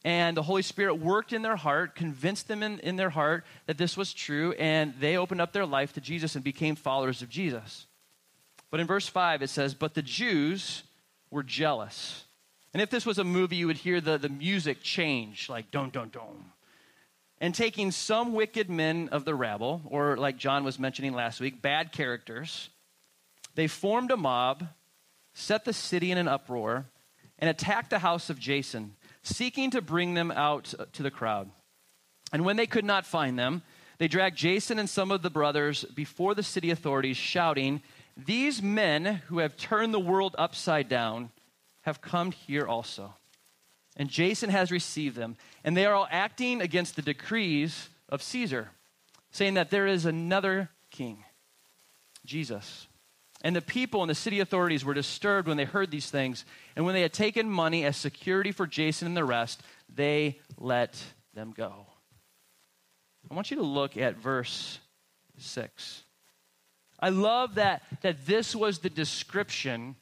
and 0.04 0.36
the 0.36 0.42
Holy 0.42 0.62
Spirit 0.62 0.96
worked 0.96 1.32
in 1.32 1.42
their 1.42 1.56
heart, 1.56 1.94
convinced 1.94 2.46
them 2.46 2.62
in, 2.62 2.78
in 2.80 2.96
their 2.96 3.10
heart 3.10 3.44
that 3.66 3.78
this 3.78 3.96
was 3.96 4.12
true, 4.12 4.52
and 4.58 4.92
they 5.00 5.16
opened 5.16 5.40
up 5.40 5.52
their 5.52 5.64
life 5.64 5.94
to 5.94 6.00
Jesus 6.00 6.34
and 6.34 6.44
became 6.44 6.76
followers 6.76 7.22
of 7.22 7.30
Jesus. 7.30 7.86
But 8.70 8.80
in 8.80 8.86
verse 8.86 9.08
5, 9.08 9.40
it 9.40 9.48
says, 9.48 9.72
But 9.72 9.94
the 9.94 10.02
Jews 10.02 10.82
were 11.30 11.42
jealous 11.42 12.23
and 12.74 12.82
if 12.82 12.90
this 12.90 13.06
was 13.06 13.18
a 13.18 13.24
movie, 13.24 13.54
you 13.56 13.68
would 13.68 13.76
hear 13.78 14.00
the, 14.00 14.18
the 14.18 14.28
music 14.28 14.82
change, 14.82 15.48
like 15.48 15.70
dum 15.70 15.90
dum 15.90 16.08
dum. 16.08 16.52
And 17.40 17.54
taking 17.54 17.92
some 17.92 18.34
wicked 18.34 18.68
men 18.68 19.08
of 19.12 19.24
the 19.24 19.34
rabble, 19.34 19.82
or 19.86 20.16
like 20.16 20.36
John 20.36 20.64
was 20.64 20.78
mentioning 20.78 21.14
last 21.14 21.40
week, 21.40 21.62
bad 21.62 21.92
characters, 21.92 22.70
they 23.54 23.68
formed 23.68 24.10
a 24.10 24.16
mob, 24.16 24.66
set 25.34 25.64
the 25.64 25.72
city 25.72 26.10
in 26.10 26.18
an 26.18 26.26
uproar, 26.26 26.86
and 27.38 27.48
attacked 27.48 27.90
the 27.90 28.00
house 28.00 28.28
of 28.28 28.40
Jason, 28.40 28.96
seeking 29.22 29.70
to 29.70 29.80
bring 29.80 30.14
them 30.14 30.32
out 30.32 30.74
uh, 30.76 30.86
to 30.94 31.02
the 31.04 31.10
crowd. 31.10 31.50
And 32.32 32.44
when 32.44 32.56
they 32.56 32.66
could 32.66 32.84
not 32.84 33.06
find 33.06 33.38
them, 33.38 33.62
they 33.98 34.08
dragged 34.08 34.36
Jason 34.36 34.80
and 34.80 34.90
some 34.90 35.12
of 35.12 35.22
the 35.22 35.30
brothers 35.30 35.84
before 35.84 36.34
the 36.34 36.42
city 36.42 36.70
authorities, 36.70 37.16
shouting, 37.16 37.82
These 38.16 38.62
men 38.62 39.22
who 39.26 39.38
have 39.38 39.56
turned 39.56 39.94
the 39.94 40.00
world 40.00 40.34
upside 40.36 40.88
down 40.88 41.30
have 41.84 42.00
come 42.00 42.32
here 42.32 42.66
also. 42.66 43.14
And 43.96 44.08
Jason 44.08 44.50
has 44.50 44.70
received 44.70 45.16
them. 45.16 45.36
And 45.62 45.76
they 45.76 45.86
are 45.86 45.94
all 45.94 46.08
acting 46.10 46.60
against 46.60 46.96
the 46.96 47.02
decrees 47.02 47.88
of 48.08 48.22
Caesar, 48.22 48.70
saying 49.30 49.54
that 49.54 49.70
there 49.70 49.86
is 49.86 50.04
another 50.04 50.70
king, 50.90 51.24
Jesus. 52.24 52.86
And 53.42 53.54
the 53.54 53.60
people 53.60 54.02
and 54.02 54.10
the 54.10 54.14
city 54.14 54.40
authorities 54.40 54.84
were 54.84 54.94
disturbed 54.94 55.46
when 55.46 55.58
they 55.58 55.64
heard 55.64 55.90
these 55.90 56.10
things. 56.10 56.44
And 56.74 56.84
when 56.84 56.94
they 56.94 57.02
had 57.02 57.12
taken 57.12 57.48
money 57.50 57.84
as 57.84 57.96
security 57.96 58.50
for 58.50 58.66
Jason 58.66 59.06
and 59.06 59.16
the 59.16 59.24
rest, 59.24 59.62
they 59.94 60.40
let 60.58 61.00
them 61.34 61.52
go. 61.54 61.86
I 63.30 63.34
want 63.34 63.50
you 63.50 63.58
to 63.58 63.62
look 63.62 63.96
at 63.96 64.16
verse 64.16 64.78
6. 65.38 66.02
I 66.98 67.10
love 67.10 67.56
that, 67.56 67.82
that 68.00 68.24
this 68.26 68.56
was 68.56 68.78
the 68.78 68.90
description 68.90 69.96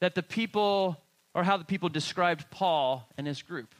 that 0.00 0.14
the 0.14 0.22
people 0.22 1.00
or 1.34 1.44
how 1.44 1.56
the 1.56 1.64
people 1.64 1.88
described 1.88 2.50
Paul 2.50 3.08
and 3.18 3.26
his 3.26 3.42
group. 3.42 3.74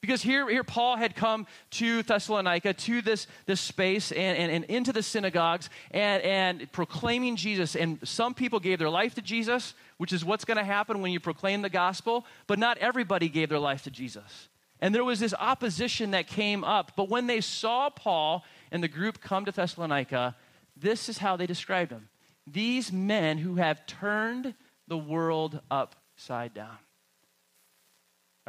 Because 0.00 0.22
here, 0.22 0.48
here 0.48 0.64
Paul 0.64 0.96
had 0.96 1.14
come 1.14 1.46
to 1.72 2.02
Thessalonica, 2.02 2.72
to 2.72 3.02
this, 3.02 3.26
this 3.44 3.60
space, 3.60 4.12
and, 4.12 4.38
and, 4.38 4.50
and 4.50 4.64
into 4.64 4.92
the 4.92 5.02
synagogues, 5.02 5.68
and, 5.90 6.22
and 6.22 6.72
proclaiming 6.72 7.36
Jesus. 7.36 7.76
And 7.76 7.98
some 8.02 8.32
people 8.32 8.60
gave 8.60 8.78
their 8.78 8.88
life 8.88 9.14
to 9.16 9.22
Jesus, 9.22 9.74
which 9.98 10.12
is 10.12 10.24
what's 10.24 10.46
going 10.46 10.56
to 10.56 10.64
happen 10.64 11.02
when 11.02 11.12
you 11.12 11.20
proclaim 11.20 11.60
the 11.60 11.68
gospel, 11.68 12.24
but 12.46 12.58
not 12.58 12.78
everybody 12.78 13.28
gave 13.28 13.50
their 13.50 13.58
life 13.58 13.82
to 13.84 13.90
Jesus. 13.90 14.48
And 14.80 14.94
there 14.94 15.04
was 15.04 15.20
this 15.20 15.34
opposition 15.38 16.12
that 16.12 16.26
came 16.26 16.64
up. 16.64 16.92
But 16.96 17.10
when 17.10 17.26
they 17.26 17.42
saw 17.42 17.90
Paul 17.90 18.42
and 18.72 18.82
the 18.82 18.88
group 18.88 19.20
come 19.20 19.44
to 19.44 19.52
Thessalonica, 19.52 20.34
this 20.74 21.10
is 21.10 21.18
how 21.18 21.36
they 21.36 21.46
described 21.46 21.92
him 21.92 22.08
these 22.46 22.90
men 22.90 23.38
who 23.38 23.56
have 23.56 23.86
turned 23.86 24.54
the 24.88 24.96
world 24.98 25.60
upside 25.70 26.54
down. 26.54 26.78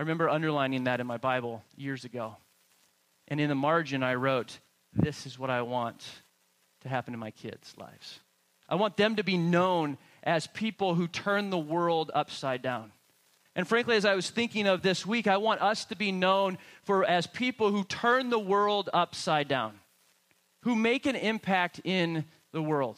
I 0.01 0.03
remember 0.03 0.31
underlining 0.31 0.86
that 0.86 1.00
in 1.00 1.05
my 1.05 1.17
Bible 1.17 1.63
years 1.77 2.05
ago. 2.05 2.36
And 3.27 3.39
in 3.39 3.50
the 3.50 3.55
margin, 3.55 4.01
I 4.01 4.15
wrote, 4.15 4.58
This 4.93 5.27
is 5.27 5.38
what 5.38 5.51
I 5.51 5.62
want 5.62 6.03
to 6.81 6.89
happen 6.89 7.13
in 7.13 7.20
my 7.20 7.29
kids' 7.29 7.75
lives. 7.77 8.20
I 8.67 8.74
want 8.74 8.98
them 8.98 9.17
to 9.17 9.24
be 9.24 9.38
known 9.38 10.00
as 10.24 10.48
people 10.48 10.96
who 10.96 11.08
turn 11.08 11.51
the 11.51 11.60
world 11.60 12.10
upside 12.15 12.63
down. 12.63 12.91
And 13.55 13.67
frankly, 13.67 13.96
as 13.96 14.03
I 14.03 14.15
was 14.15 14.27
thinking 14.27 14.65
of 14.65 14.81
this 14.81 15.05
week, 15.05 15.27
I 15.27 15.38
want 15.38 15.62
us 15.62 15.86
to 15.86 15.96
be 15.96 16.12
known 16.12 16.58
for 16.81 17.05
as 17.05 17.27
people 17.27 17.70
who 17.70 17.84
turn 17.84 18.31
the 18.31 18.39
world 18.39 18.89
upside 18.91 19.48
down, 19.48 19.74
who 20.63 20.75
make 20.75 21.05
an 21.05 21.15
impact 21.15 21.79
in 21.84 22.25
the 22.53 22.63
world. 22.63 22.98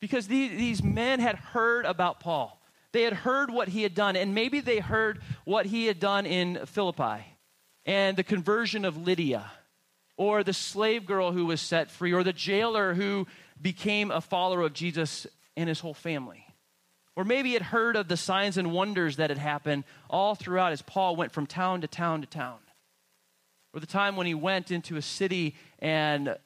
Because 0.00 0.26
these, 0.26 0.52
these 0.52 0.82
men 0.82 1.20
had 1.20 1.36
heard 1.36 1.84
about 1.84 2.18
Paul. 2.18 2.61
They 2.92 3.02
had 3.02 3.12
heard 3.14 3.50
what 3.50 3.68
he 3.68 3.82
had 3.82 3.94
done, 3.94 4.16
and 4.16 4.34
maybe 4.34 4.60
they 4.60 4.78
heard 4.78 5.20
what 5.44 5.66
he 5.66 5.86
had 5.86 5.98
done 5.98 6.26
in 6.26 6.66
Philippi 6.66 7.24
and 7.84 8.16
the 8.16 8.22
conversion 8.22 8.84
of 8.84 8.96
Lydia, 8.96 9.50
or 10.16 10.44
the 10.44 10.52
slave 10.52 11.06
girl 11.06 11.32
who 11.32 11.46
was 11.46 11.60
set 11.60 11.90
free, 11.90 12.12
or 12.12 12.22
the 12.22 12.32
jailer 12.32 12.94
who 12.94 13.26
became 13.60 14.10
a 14.10 14.20
follower 14.20 14.62
of 14.62 14.72
Jesus 14.72 15.26
and 15.56 15.68
his 15.68 15.80
whole 15.80 15.94
family. 15.94 16.46
Or 17.16 17.24
maybe 17.24 17.52
had 17.52 17.62
heard 17.62 17.96
of 17.96 18.08
the 18.08 18.16
signs 18.16 18.56
and 18.56 18.72
wonders 18.72 19.16
that 19.16 19.30
had 19.30 19.38
happened 19.38 19.84
all 20.08 20.34
throughout 20.34 20.72
as 20.72 20.82
Paul 20.82 21.16
went 21.16 21.32
from 21.32 21.46
town 21.46 21.82
to 21.82 21.86
town 21.86 22.20
to 22.22 22.26
town. 22.26 22.58
Or 23.74 23.80
the 23.80 23.86
time 23.86 24.16
when 24.16 24.26
he 24.26 24.34
went 24.34 24.70
into 24.70 24.96
a 24.96 25.02
city 25.02 25.54
and 25.78 26.36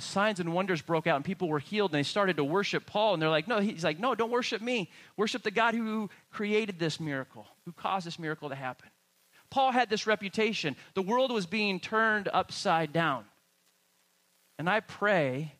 signs 0.00 0.40
and 0.40 0.52
wonders 0.52 0.82
broke 0.82 1.06
out 1.06 1.16
and 1.16 1.24
people 1.24 1.48
were 1.48 1.58
healed 1.58 1.90
and 1.90 1.98
they 1.98 2.02
started 2.02 2.36
to 2.36 2.44
worship 2.44 2.86
Paul. 2.86 3.14
And 3.14 3.22
they're 3.22 3.30
like, 3.30 3.48
no, 3.48 3.60
he's 3.60 3.84
like, 3.84 3.98
no, 3.98 4.14
don't 4.14 4.30
worship 4.30 4.62
me. 4.62 4.90
Worship 5.16 5.42
the 5.42 5.50
God 5.50 5.74
who 5.74 6.10
created 6.30 6.78
this 6.78 7.00
miracle, 7.00 7.46
who 7.64 7.72
caused 7.72 8.06
this 8.06 8.18
miracle 8.18 8.48
to 8.48 8.54
happen. 8.54 8.88
Paul 9.50 9.72
had 9.72 9.90
this 9.90 10.06
reputation. 10.06 10.76
The 10.94 11.02
world 11.02 11.32
was 11.32 11.46
being 11.46 11.80
turned 11.80 12.28
upside 12.32 12.92
down. 12.92 13.24
And 14.58 14.68
I 14.68 14.80
pray 14.80 15.54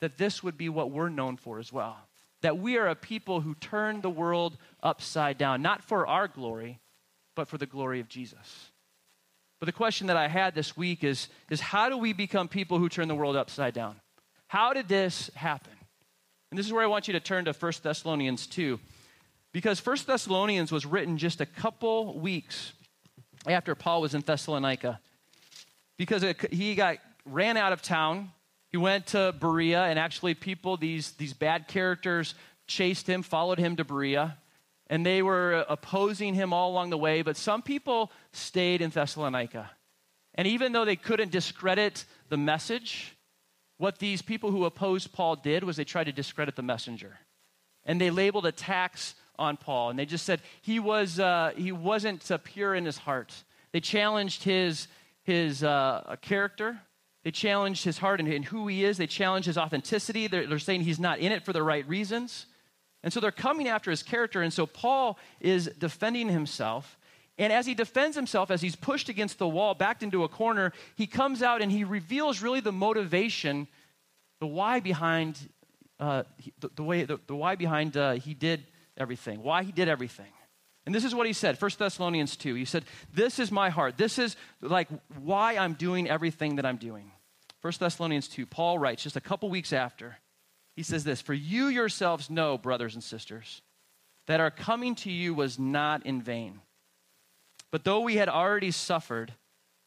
that 0.00 0.18
this 0.18 0.42
would 0.42 0.56
be 0.56 0.68
what 0.68 0.90
we're 0.90 1.08
known 1.08 1.36
for 1.36 1.58
as 1.58 1.72
well. 1.72 1.96
That 2.42 2.58
we 2.58 2.76
are 2.76 2.86
a 2.86 2.94
people 2.94 3.40
who 3.40 3.54
turn 3.54 4.00
the 4.00 4.10
world 4.10 4.56
upside 4.82 5.38
down, 5.38 5.62
not 5.62 5.82
for 5.82 6.06
our 6.06 6.28
glory, 6.28 6.78
but 7.34 7.48
for 7.48 7.58
the 7.58 7.66
glory 7.66 8.00
of 8.00 8.08
Jesus. 8.08 8.67
But 9.60 9.66
the 9.66 9.72
question 9.72 10.06
that 10.06 10.16
I 10.16 10.28
had 10.28 10.54
this 10.54 10.76
week 10.76 11.02
is, 11.02 11.28
is 11.50 11.60
how 11.60 11.88
do 11.88 11.96
we 11.96 12.12
become 12.12 12.48
people 12.48 12.78
who 12.78 12.88
turn 12.88 13.08
the 13.08 13.14
world 13.14 13.36
upside 13.36 13.74
down? 13.74 13.96
How 14.46 14.72
did 14.72 14.88
this 14.88 15.30
happen? 15.34 15.72
And 16.50 16.58
this 16.58 16.66
is 16.66 16.72
where 16.72 16.82
I 16.82 16.86
want 16.86 17.08
you 17.08 17.12
to 17.12 17.20
turn 17.20 17.44
to 17.46 17.52
1 17.52 17.72
Thessalonians 17.82 18.46
2. 18.46 18.78
Because 19.52 19.84
1 19.84 19.96
Thessalonians 20.06 20.70
was 20.70 20.86
written 20.86 21.18
just 21.18 21.40
a 21.40 21.46
couple 21.46 22.18
weeks 22.18 22.72
after 23.46 23.74
Paul 23.74 24.00
was 24.00 24.14
in 24.14 24.20
Thessalonica. 24.20 25.00
Because 25.96 26.22
it, 26.22 26.52
he 26.52 26.74
got 26.74 26.98
ran 27.26 27.56
out 27.56 27.72
of 27.72 27.82
town. 27.82 28.30
He 28.70 28.76
went 28.76 29.06
to 29.08 29.34
Berea, 29.38 29.84
and 29.84 29.98
actually, 29.98 30.34
people, 30.34 30.76
these, 30.76 31.12
these 31.12 31.32
bad 31.32 31.68
characters, 31.68 32.34
chased 32.66 33.06
him, 33.08 33.22
followed 33.22 33.58
him 33.58 33.76
to 33.76 33.84
Berea 33.84 34.36
and 34.90 35.04
they 35.04 35.22
were 35.22 35.64
opposing 35.68 36.34
him 36.34 36.52
all 36.52 36.70
along 36.70 36.90
the 36.90 36.98
way, 36.98 37.22
but 37.22 37.36
some 37.36 37.62
people 37.62 38.10
stayed 38.32 38.80
in 38.80 38.90
Thessalonica. 38.90 39.70
And 40.34 40.46
even 40.46 40.72
though 40.72 40.84
they 40.84 40.96
couldn't 40.96 41.30
discredit 41.30 42.04
the 42.28 42.36
message, 42.36 43.16
what 43.76 43.98
these 43.98 44.22
people 44.22 44.50
who 44.50 44.64
opposed 44.64 45.12
Paul 45.12 45.36
did 45.36 45.64
was 45.64 45.76
they 45.76 45.84
tried 45.84 46.04
to 46.04 46.12
discredit 46.12 46.56
the 46.56 46.62
messenger. 46.62 47.18
And 47.84 48.00
they 48.00 48.10
labeled 48.10 48.46
attacks 48.46 49.14
on 49.38 49.56
Paul. 49.56 49.90
And 49.90 49.98
they 49.98 50.06
just 50.06 50.24
said 50.24 50.40
he, 50.62 50.80
was, 50.80 51.18
uh, 51.18 51.52
he 51.56 51.72
wasn't 51.72 52.30
uh, 52.30 52.38
pure 52.38 52.74
in 52.74 52.84
his 52.84 52.98
heart. 52.98 53.32
They 53.72 53.80
challenged 53.80 54.42
his, 54.42 54.88
his 55.22 55.62
uh, 55.62 56.16
character. 56.20 56.80
They 57.24 57.30
challenged 57.30 57.84
his 57.84 57.98
heart 57.98 58.20
and, 58.20 58.28
and, 58.28 58.44
who 58.44 58.66
he 58.68 58.84
is. 58.84 58.96
They 58.96 59.06
challenged 59.06 59.46
his 59.46 59.58
authenticity. 59.58 60.26
They're, 60.26 60.46
they're 60.46 60.58
saying 60.58 60.82
he's 60.82 61.00
not 61.00 61.18
in 61.18 61.32
it 61.32 61.44
for 61.44 61.52
the 61.52 61.62
right 61.62 61.86
reasons. 61.88 62.46
And 63.08 63.12
so 63.14 63.20
they're 63.20 63.30
coming 63.30 63.68
after 63.68 63.90
his 63.90 64.02
character. 64.02 64.42
And 64.42 64.52
so 64.52 64.66
Paul 64.66 65.18
is 65.40 65.64
defending 65.78 66.28
himself. 66.28 66.98
And 67.38 67.50
as 67.50 67.64
he 67.64 67.72
defends 67.72 68.14
himself, 68.14 68.50
as 68.50 68.60
he's 68.60 68.76
pushed 68.76 69.08
against 69.08 69.38
the 69.38 69.48
wall, 69.48 69.72
backed 69.72 70.02
into 70.02 70.24
a 70.24 70.28
corner, 70.28 70.74
he 70.94 71.06
comes 71.06 71.42
out 71.42 71.62
and 71.62 71.72
he 71.72 71.84
reveals 71.84 72.42
really 72.42 72.60
the 72.60 72.70
motivation, 72.70 73.66
the 74.40 74.46
why 74.46 74.80
behind 74.80 75.38
uh, 75.98 76.24
the, 76.60 76.68
the, 76.76 76.82
way, 76.82 77.04
the, 77.04 77.18
the 77.26 77.34
why 77.34 77.54
behind 77.54 77.96
uh, 77.96 78.12
he 78.12 78.34
did 78.34 78.66
everything, 78.98 79.42
why 79.42 79.62
he 79.62 79.72
did 79.72 79.88
everything. 79.88 80.30
And 80.84 80.94
this 80.94 81.02
is 81.02 81.14
what 81.14 81.26
he 81.26 81.32
said, 81.32 81.58
1 81.58 81.70
Thessalonians 81.78 82.36
2. 82.36 82.56
He 82.56 82.66
said, 82.66 82.84
This 83.14 83.38
is 83.38 83.50
my 83.50 83.70
heart. 83.70 83.96
This 83.96 84.18
is 84.18 84.36
like 84.60 84.88
why 85.18 85.56
I'm 85.56 85.72
doing 85.72 86.10
everything 86.10 86.56
that 86.56 86.66
I'm 86.66 86.76
doing. 86.76 87.10
1 87.62 87.72
Thessalonians 87.80 88.28
2, 88.28 88.44
Paul 88.44 88.78
writes 88.78 89.02
just 89.02 89.16
a 89.16 89.22
couple 89.22 89.48
weeks 89.48 89.72
after, 89.72 90.18
he 90.78 90.84
says 90.84 91.02
this 91.02 91.20
For 91.20 91.34
you 91.34 91.66
yourselves 91.66 92.30
know, 92.30 92.56
brothers 92.56 92.94
and 92.94 93.02
sisters, 93.02 93.62
that 94.28 94.38
our 94.38 94.52
coming 94.52 94.94
to 94.94 95.10
you 95.10 95.34
was 95.34 95.58
not 95.58 96.06
in 96.06 96.22
vain. 96.22 96.60
But 97.72 97.82
though 97.82 97.98
we 98.02 98.14
had 98.14 98.28
already 98.28 98.70
suffered 98.70 99.32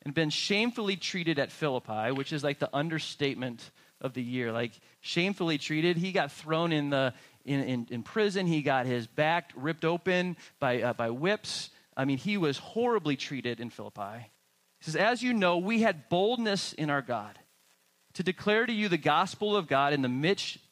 and 0.04 0.14
been 0.14 0.30
shamefully 0.30 0.98
treated 0.98 1.40
at 1.40 1.50
Philippi, 1.50 2.12
which 2.12 2.34
is 2.34 2.44
like 2.44 2.60
the 2.60 2.70
understatement 2.76 3.72
of 4.02 4.14
the 4.14 4.22
year, 4.22 4.52
like 4.52 4.74
shamefully 5.00 5.58
treated, 5.58 5.96
he 5.96 6.12
got 6.12 6.30
thrown 6.30 6.74
in, 6.74 6.90
the, 6.90 7.14
in, 7.46 7.62
in, 7.62 7.88
in 7.90 8.04
prison, 8.04 8.46
he 8.46 8.62
got 8.62 8.86
his 8.86 9.08
back 9.08 9.54
ripped 9.56 9.86
open 9.86 10.36
by, 10.60 10.82
uh, 10.82 10.92
by 10.92 11.10
whips. 11.10 11.70
I 11.96 12.04
mean, 12.04 12.18
he 12.18 12.36
was 12.36 12.58
horribly 12.58 13.16
treated 13.16 13.62
in 13.62 13.70
Philippi. 13.70 14.30
He 14.80 14.84
says, 14.84 14.98
As 14.98 15.24
you 15.24 15.32
know, 15.32 15.58
we 15.58 15.84
had 15.84 16.10
boldness 16.10 16.74
in 16.74 16.90
our 16.90 17.02
God 17.02 17.40
to 18.16 18.24
declare 18.24 18.66
to 18.66 18.74
you 18.74 18.90
the 18.90 18.98
gospel 18.98 19.56
of 19.56 19.70
God 19.70 19.94
in 19.94 20.02
the 20.02 20.10
midst, 20.10 20.58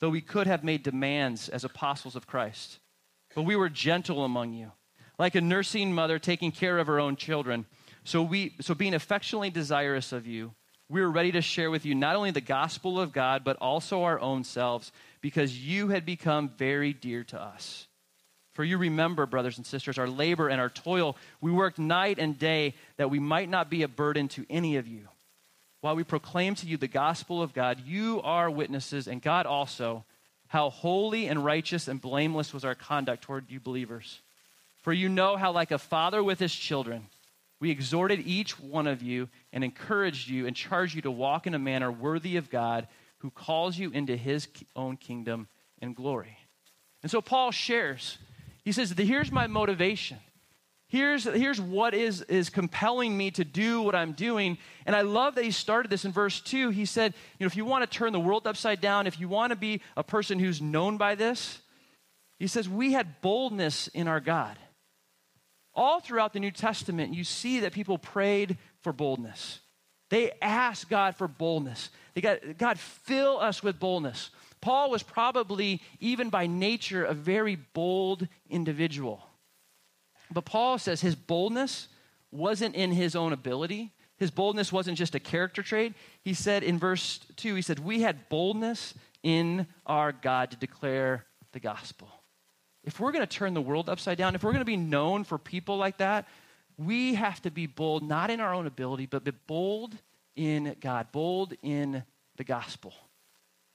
though 0.00 0.10
we 0.10 0.20
could 0.20 0.46
have 0.46 0.64
made 0.64 0.82
demands 0.82 1.48
as 1.48 1.64
apostles 1.64 2.16
of 2.16 2.26
Christ. 2.26 2.78
But 3.34 3.42
we 3.42 3.56
were 3.56 3.68
gentle 3.68 4.24
among 4.24 4.52
you, 4.52 4.72
like 5.18 5.34
a 5.34 5.40
nursing 5.40 5.92
mother 5.92 6.18
taking 6.18 6.52
care 6.52 6.78
of 6.78 6.86
her 6.86 7.00
own 7.00 7.16
children. 7.16 7.66
So, 8.04 8.22
we, 8.22 8.54
so 8.60 8.74
being 8.74 8.94
affectionately 8.94 9.50
desirous 9.50 10.12
of 10.12 10.26
you, 10.26 10.54
we 10.88 11.02
were 11.02 11.10
ready 11.10 11.32
to 11.32 11.42
share 11.42 11.70
with 11.70 11.84
you 11.84 11.94
not 11.94 12.16
only 12.16 12.30
the 12.30 12.40
gospel 12.40 12.98
of 12.98 13.12
God, 13.12 13.44
but 13.44 13.58
also 13.58 14.04
our 14.04 14.18
own 14.18 14.44
selves, 14.44 14.90
because 15.20 15.58
you 15.58 15.88
had 15.88 16.06
become 16.06 16.48
very 16.56 16.92
dear 16.92 17.24
to 17.24 17.40
us. 17.40 17.86
For 18.54 18.64
you 18.64 18.78
remember, 18.78 19.26
brothers 19.26 19.58
and 19.58 19.66
sisters, 19.66 19.98
our 19.98 20.08
labor 20.08 20.48
and 20.48 20.60
our 20.60 20.70
toil. 20.70 21.16
We 21.40 21.52
worked 21.52 21.78
night 21.78 22.18
and 22.18 22.36
day 22.36 22.74
that 22.96 23.10
we 23.10 23.20
might 23.20 23.48
not 23.48 23.70
be 23.70 23.82
a 23.82 23.88
burden 23.88 24.26
to 24.28 24.46
any 24.50 24.76
of 24.76 24.88
you 24.88 25.08
while 25.80 25.94
we 25.94 26.04
proclaim 26.04 26.54
to 26.56 26.66
you 26.66 26.76
the 26.76 26.88
gospel 26.88 27.42
of 27.42 27.54
God, 27.54 27.82
you 27.86 28.20
are 28.22 28.50
witnesses, 28.50 29.06
and 29.06 29.22
God 29.22 29.46
also, 29.46 30.04
how 30.48 30.70
holy 30.70 31.26
and 31.26 31.44
righteous 31.44 31.88
and 31.88 32.00
blameless 32.00 32.52
was 32.52 32.64
our 32.64 32.74
conduct 32.74 33.22
toward 33.22 33.50
you 33.50 33.60
believers. 33.60 34.20
For 34.82 34.92
you 34.92 35.08
know 35.08 35.36
how, 35.36 35.52
like 35.52 35.70
a 35.70 35.78
father 35.78 36.22
with 36.22 36.38
his 36.38 36.54
children, 36.54 37.06
we 37.60 37.70
exhorted 37.70 38.26
each 38.26 38.58
one 38.58 38.86
of 38.86 39.02
you 39.02 39.28
and 39.52 39.62
encouraged 39.62 40.28
you 40.28 40.46
and 40.46 40.56
charged 40.56 40.94
you 40.94 41.02
to 41.02 41.10
walk 41.10 41.46
in 41.46 41.54
a 41.54 41.58
manner 41.58 41.90
worthy 41.90 42.36
of 42.36 42.50
God 42.50 42.88
who 43.18 43.30
calls 43.30 43.76
you 43.76 43.90
into 43.90 44.16
his 44.16 44.48
own 44.76 44.96
kingdom 44.96 45.48
and 45.80 45.94
glory. 45.94 46.38
And 47.02 47.10
so 47.10 47.20
Paul 47.20 47.50
shares. 47.50 48.18
He 48.64 48.72
says, 48.72 48.90
Here's 48.90 49.32
my 49.32 49.46
motivation. 49.46 50.18
Here's, 50.88 51.24
here's 51.24 51.60
what 51.60 51.92
is, 51.92 52.22
is 52.22 52.48
compelling 52.48 53.16
me 53.16 53.30
to 53.32 53.44
do 53.44 53.82
what 53.82 53.94
I'm 53.94 54.12
doing. 54.12 54.56
And 54.86 54.96
I 54.96 55.02
love 55.02 55.34
that 55.34 55.44
he 55.44 55.50
started 55.50 55.90
this 55.90 56.06
in 56.06 56.12
verse 56.12 56.40
2. 56.40 56.70
He 56.70 56.86
said, 56.86 57.12
you 57.38 57.44
know, 57.44 57.46
if 57.46 57.56
you 57.56 57.66
want 57.66 57.88
to 57.88 57.98
turn 57.98 58.14
the 58.14 58.20
world 58.20 58.46
upside 58.46 58.80
down, 58.80 59.06
if 59.06 59.20
you 59.20 59.28
want 59.28 59.50
to 59.50 59.56
be 59.56 59.82
a 59.98 60.02
person 60.02 60.38
who's 60.38 60.62
known 60.62 60.96
by 60.96 61.14
this, 61.14 61.60
he 62.38 62.46
says, 62.46 62.68
we 62.68 62.92
had 62.92 63.20
boldness 63.20 63.88
in 63.88 64.08
our 64.08 64.20
God. 64.20 64.56
All 65.74 66.00
throughout 66.00 66.32
the 66.32 66.40
New 66.40 66.50
Testament, 66.50 67.12
you 67.12 67.22
see 67.22 67.60
that 67.60 67.72
people 67.72 67.98
prayed 67.98 68.56
for 68.82 68.92
boldness. 68.92 69.60
They 70.08 70.32
asked 70.40 70.88
God 70.88 71.16
for 71.16 71.28
boldness. 71.28 71.90
They 72.14 72.22
got, 72.22 72.56
God, 72.56 72.78
fill 72.78 73.38
us 73.38 73.62
with 73.62 73.78
boldness. 73.78 74.30
Paul 74.62 74.90
was 74.90 75.02
probably, 75.02 75.82
even 76.00 76.30
by 76.30 76.46
nature, 76.46 77.04
a 77.04 77.12
very 77.12 77.56
bold 77.56 78.26
individual. 78.48 79.27
But 80.30 80.44
Paul 80.44 80.78
says 80.78 81.00
his 81.00 81.14
boldness 81.14 81.88
wasn't 82.30 82.74
in 82.74 82.92
his 82.92 83.16
own 83.16 83.32
ability. 83.32 83.92
His 84.18 84.30
boldness 84.30 84.72
wasn't 84.72 84.98
just 84.98 85.14
a 85.14 85.20
character 85.20 85.62
trait. 85.62 85.94
He 86.22 86.34
said 86.34 86.62
in 86.62 86.78
verse 86.78 87.20
2, 87.36 87.54
he 87.54 87.62
said, 87.62 87.78
We 87.78 88.02
had 88.02 88.28
boldness 88.28 88.94
in 89.22 89.66
our 89.86 90.12
God 90.12 90.50
to 90.50 90.56
declare 90.56 91.24
the 91.52 91.60
gospel. 91.60 92.08
If 92.84 93.00
we're 93.00 93.12
going 93.12 93.26
to 93.26 93.38
turn 93.38 93.54
the 93.54 93.60
world 93.60 93.88
upside 93.88 94.18
down, 94.18 94.34
if 94.34 94.42
we're 94.42 94.52
going 94.52 94.60
to 94.60 94.64
be 94.64 94.76
known 94.76 95.24
for 95.24 95.38
people 95.38 95.76
like 95.76 95.98
that, 95.98 96.26
we 96.76 97.14
have 97.14 97.42
to 97.42 97.50
be 97.50 97.66
bold, 97.66 98.02
not 98.02 98.30
in 98.30 98.40
our 98.40 98.54
own 98.54 98.66
ability, 98.66 99.06
but 99.06 99.24
be 99.24 99.32
bold 99.46 99.96
in 100.36 100.76
God, 100.80 101.10
bold 101.10 101.54
in 101.62 102.04
the 102.36 102.44
gospel, 102.44 102.94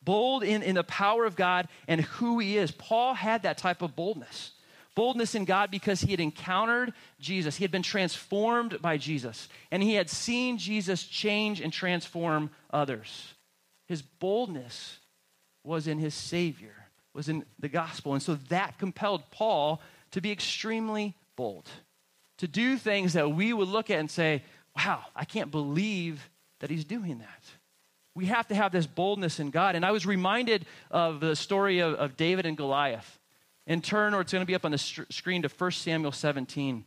bold 0.02 0.44
in, 0.44 0.64
in 0.64 0.76
the 0.76 0.84
power 0.86 1.26
of 1.26 1.36
God 1.36 1.68
and 1.88 2.02
who 2.02 2.40
He 2.40 2.58
is. 2.58 2.72
Paul 2.72 3.14
had 3.14 3.44
that 3.44 3.58
type 3.58 3.82
of 3.82 3.96
boldness. 3.96 4.54
Boldness 4.96 5.34
in 5.34 5.46
God 5.46 5.72
because 5.72 6.02
he 6.02 6.12
had 6.12 6.20
encountered 6.20 6.94
Jesus. 7.20 7.56
He 7.56 7.64
had 7.64 7.72
been 7.72 7.82
transformed 7.82 8.82
by 8.82 8.98
Jesus, 8.98 9.50
and 9.72 9.82
he 9.82 9.96
had 9.96 10.10
seen 10.10 10.58
Jesus 10.58 11.04
change 11.04 11.62
and 11.62 11.74
transform 11.74 12.52
others. 12.72 13.34
His 13.88 14.02
boldness 14.02 15.00
was 15.64 15.88
in 15.88 15.98
his 15.98 16.14
Savior, 16.14 16.76
was 17.14 17.30
in 17.30 17.44
the 17.60 17.70
gospel. 17.70 18.14
And 18.14 18.22
so 18.22 18.36
that 18.50 18.78
compelled 18.78 19.24
Paul 19.32 19.82
to 20.12 20.22
be 20.22 20.32
extremely 20.32 21.16
bold, 21.36 21.68
to 22.38 22.48
do 22.48 22.78
things 22.78 23.14
that 23.14 23.32
we 23.32 23.52
would 23.52 23.68
look 23.68 23.90
at 23.90 24.00
and 24.00 24.12
say, 24.12 24.44
wow, 24.76 25.04
I 25.16 25.26
can't 25.26 25.52
believe 25.52 26.30
that 26.60 26.70
he's 26.70 26.86
doing 26.86 27.20
that. 27.20 27.44
We 28.16 28.28
have 28.28 28.48
to 28.50 28.56
have 28.56 28.72
this 28.72 28.86
boldness 28.86 29.40
in 29.40 29.50
God. 29.50 29.76
And 29.76 29.84
I 29.84 29.92
was 29.92 30.06
reminded 30.06 30.66
of 30.92 31.20
the 31.20 31.36
story 31.36 31.80
of, 31.80 31.96
of 31.96 32.16
David 32.16 32.46
and 32.46 32.56
Goliath. 32.56 33.20
And 33.66 33.84
turn, 33.84 34.14
or 34.14 34.22
it's 34.22 34.34
going 34.34 34.42
to 34.42 34.48
be 34.48 34.56
up 34.56 34.66
on 34.66 34.72
the 34.72 34.78
screen 34.78 35.42
to 35.44 35.48
1 35.50 35.72
Samuel 35.72 36.12
17. 36.12 36.86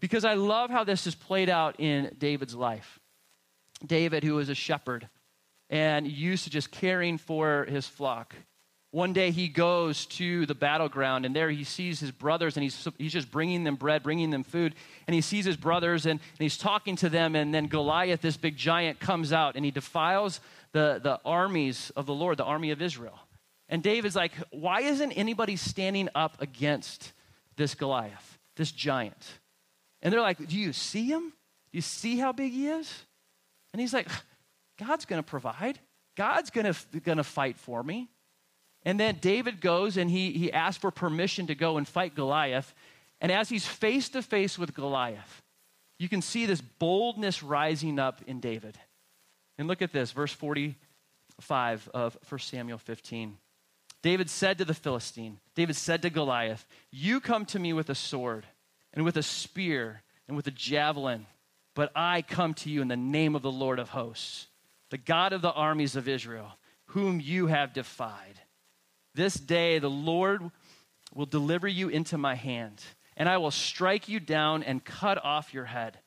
Because 0.00 0.24
I 0.24 0.34
love 0.34 0.70
how 0.70 0.84
this 0.84 1.06
is 1.06 1.14
played 1.14 1.48
out 1.48 1.76
in 1.78 2.14
David's 2.18 2.54
life. 2.54 2.98
David, 3.84 4.24
who 4.24 4.34
was 4.34 4.48
a 4.48 4.54
shepherd 4.54 5.08
and 5.70 6.06
used 6.06 6.44
to 6.44 6.50
just 6.50 6.70
caring 6.70 7.16
for 7.16 7.64
his 7.64 7.86
flock. 7.86 8.34
One 8.92 9.12
day 9.12 9.30
he 9.30 9.46
goes 9.46 10.06
to 10.06 10.46
the 10.46 10.54
battleground, 10.54 11.24
and 11.24 11.34
there 11.34 11.48
he 11.48 11.62
sees 11.62 12.00
his 12.00 12.10
brothers, 12.10 12.56
and 12.56 12.64
he's, 12.64 12.88
he's 12.98 13.12
just 13.12 13.30
bringing 13.30 13.62
them 13.62 13.76
bread, 13.76 14.02
bringing 14.02 14.30
them 14.30 14.42
food. 14.42 14.74
And 15.06 15.14
he 15.14 15.20
sees 15.20 15.44
his 15.44 15.56
brothers, 15.56 16.06
and, 16.06 16.18
and 16.18 16.38
he's 16.38 16.58
talking 16.58 16.96
to 16.96 17.08
them. 17.08 17.36
And 17.36 17.54
then 17.54 17.68
Goliath, 17.68 18.20
this 18.20 18.36
big 18.36 18.56
giant, 18.56 18.98
comes 18.98 19.32
out, 19.32 19.54
and 19.54 19.64
he 19.64 19.70
defiles 19.70 20.40
the, 20.72 21.00
the 21.00 21.20
armies 21.24 21.90
of 21.94 22.06
the 22.06 22.14
Lord, 22.14 22.36
the 22.36 22.44
army 22.44 22.72
of 22.72 22.82
Israel. 22.82 23.18
And 23.70 23.82
David's 23.82 24.16
like, 24.16 24.32
why 24.50 24.80
isn't 24.80 25.12
anybody 25.12 25.54
standing 25.56 26.08
up 26.14 26.42
against 26.42 27.12
this 27.56 27.74
Goliath, 27.74 28.38
this 28.56 28.72
giant? 28.72 29.38
And 30.02 30.12
they're 30.12 30.20
like, 30.20 30.46
do 30.48 30.58
you 30.58 30.72
see 30.72 31.06
him? 31.06 31.32
Do 31.70 31.78
you 31.78 31.80
see 31.80 32.18
how 32.18 32.32
big 32.32 32.52
he 32.52 32.66
is? 32.66 32.92
And 33.72 33.80
he's 33.80 33.94
like, 33.94 34.08
God's 34.76 35.04
going 35.04 35.22
to 35.22 35.26
provide. 35.26 35.78
God's 36.16 36.50
going 36.50 36.66
to 36.74 37.24
fight 37.24 37.58
for 37.58 37.82
me. 37.82 38.10
And 38.82 38.98
then 38.98 39.18
David 39.20 39.60
goes 39.60 39.96
and 39.96 40.10
he, 40.10 40.32
he 40.32 40.52
asks 40.52 40.80
for 40.80 40.90
permission 40.90 41.46
to 41.46 41.54
go 41.54 41.76
and 41.76 41.86
fight 41.86 42.16
Goliath. 42.16 42.74
And 43.20 43.30
as 43.30 43.48
he's 43.48 43.66
face 43.66 44.08
to 44.10 44.22
face 44.22 44.58
with 44.58 44.74
Goliath, 44.74 45.42
you 45.98 46.08
can 46.08 46.22
see 46.22 46.44
this 46.44 46.60
boldness 46.60 47.42
rising 47.42 48.00
up 48.00 48.20
in 48.26 48.40
David. 48.40 48.78
And 49.58 49.68
look 49.68 49.80
at 49.80 49.92
this, 49.92 50.10
verse 50.10 50.32
45 50.32 51.90
of 51.94 52.16
1 52.28 52.38
Samuel 52.40 52.78
15. 52.78 53.36
David 54.02 54.30
said 54.30 54.58
to 54.58 54.64
the 54.64 54.74
Philistine, 54.74 55.38
David 55.54 55.76
said 55.76 56.02
to 56.02 56.10
Goliath, 56.10 56.66
You 56.90 57.20
come 57.20 57.44
to 57.46 57.58
me 57.58 57.72
with 57.72 57.90
a 57.90 57.94
sword 57.94 58.46
and 58.94 59.04
with 59.04 59.16
a 59.16 59.22
spear 59.22 60.02
and 60.26 60.36
with 60.36 60.46
a 60.46 60.52
javelin, 60.52 61.26
but 61.74 61.92
I 61.94 62.22
come 62.22 62.54
to 62.54 62.70
you 62.70 62.82
in 62.82 62.88
the 62.88 62.96
name 62.96 63.34
of 63.34 63.42
the 63.42 63.52
Lord 63.52 63.78
of 63.78 63.90
hosts, 63.90 64.46
the 64.90 64.98
God 64.98 65.32
of 65.32 65.42
the 65.42 65.52
armies 65.52 65.96
of 65.96 66.08
Israel, 66.08 66.58
whom 66.86 67.20
you 67.20 67.46
have 67.48 67.74
defied. 67.74 68.40
This 69.14 69.34
day 69.34 69.78
the 69.78 69.90
Lord 69.90 70.50
will 71.14 71.26
deliver 71.26 71.68
you 71.68 71.88
into 71.88 72.16
my 72.16 72.34
hand, 72.36 72.82
and 73.16 73.28
I 73.28 73.36
will 73.36 73.50
strike 73.50 74.08
you 74.08 74.18
down 74.18 74.62
and 74.62 74.84
cut 74.84 75.22
off 75.22 75.52
your 75.52 75.66
head. 75.66 75.98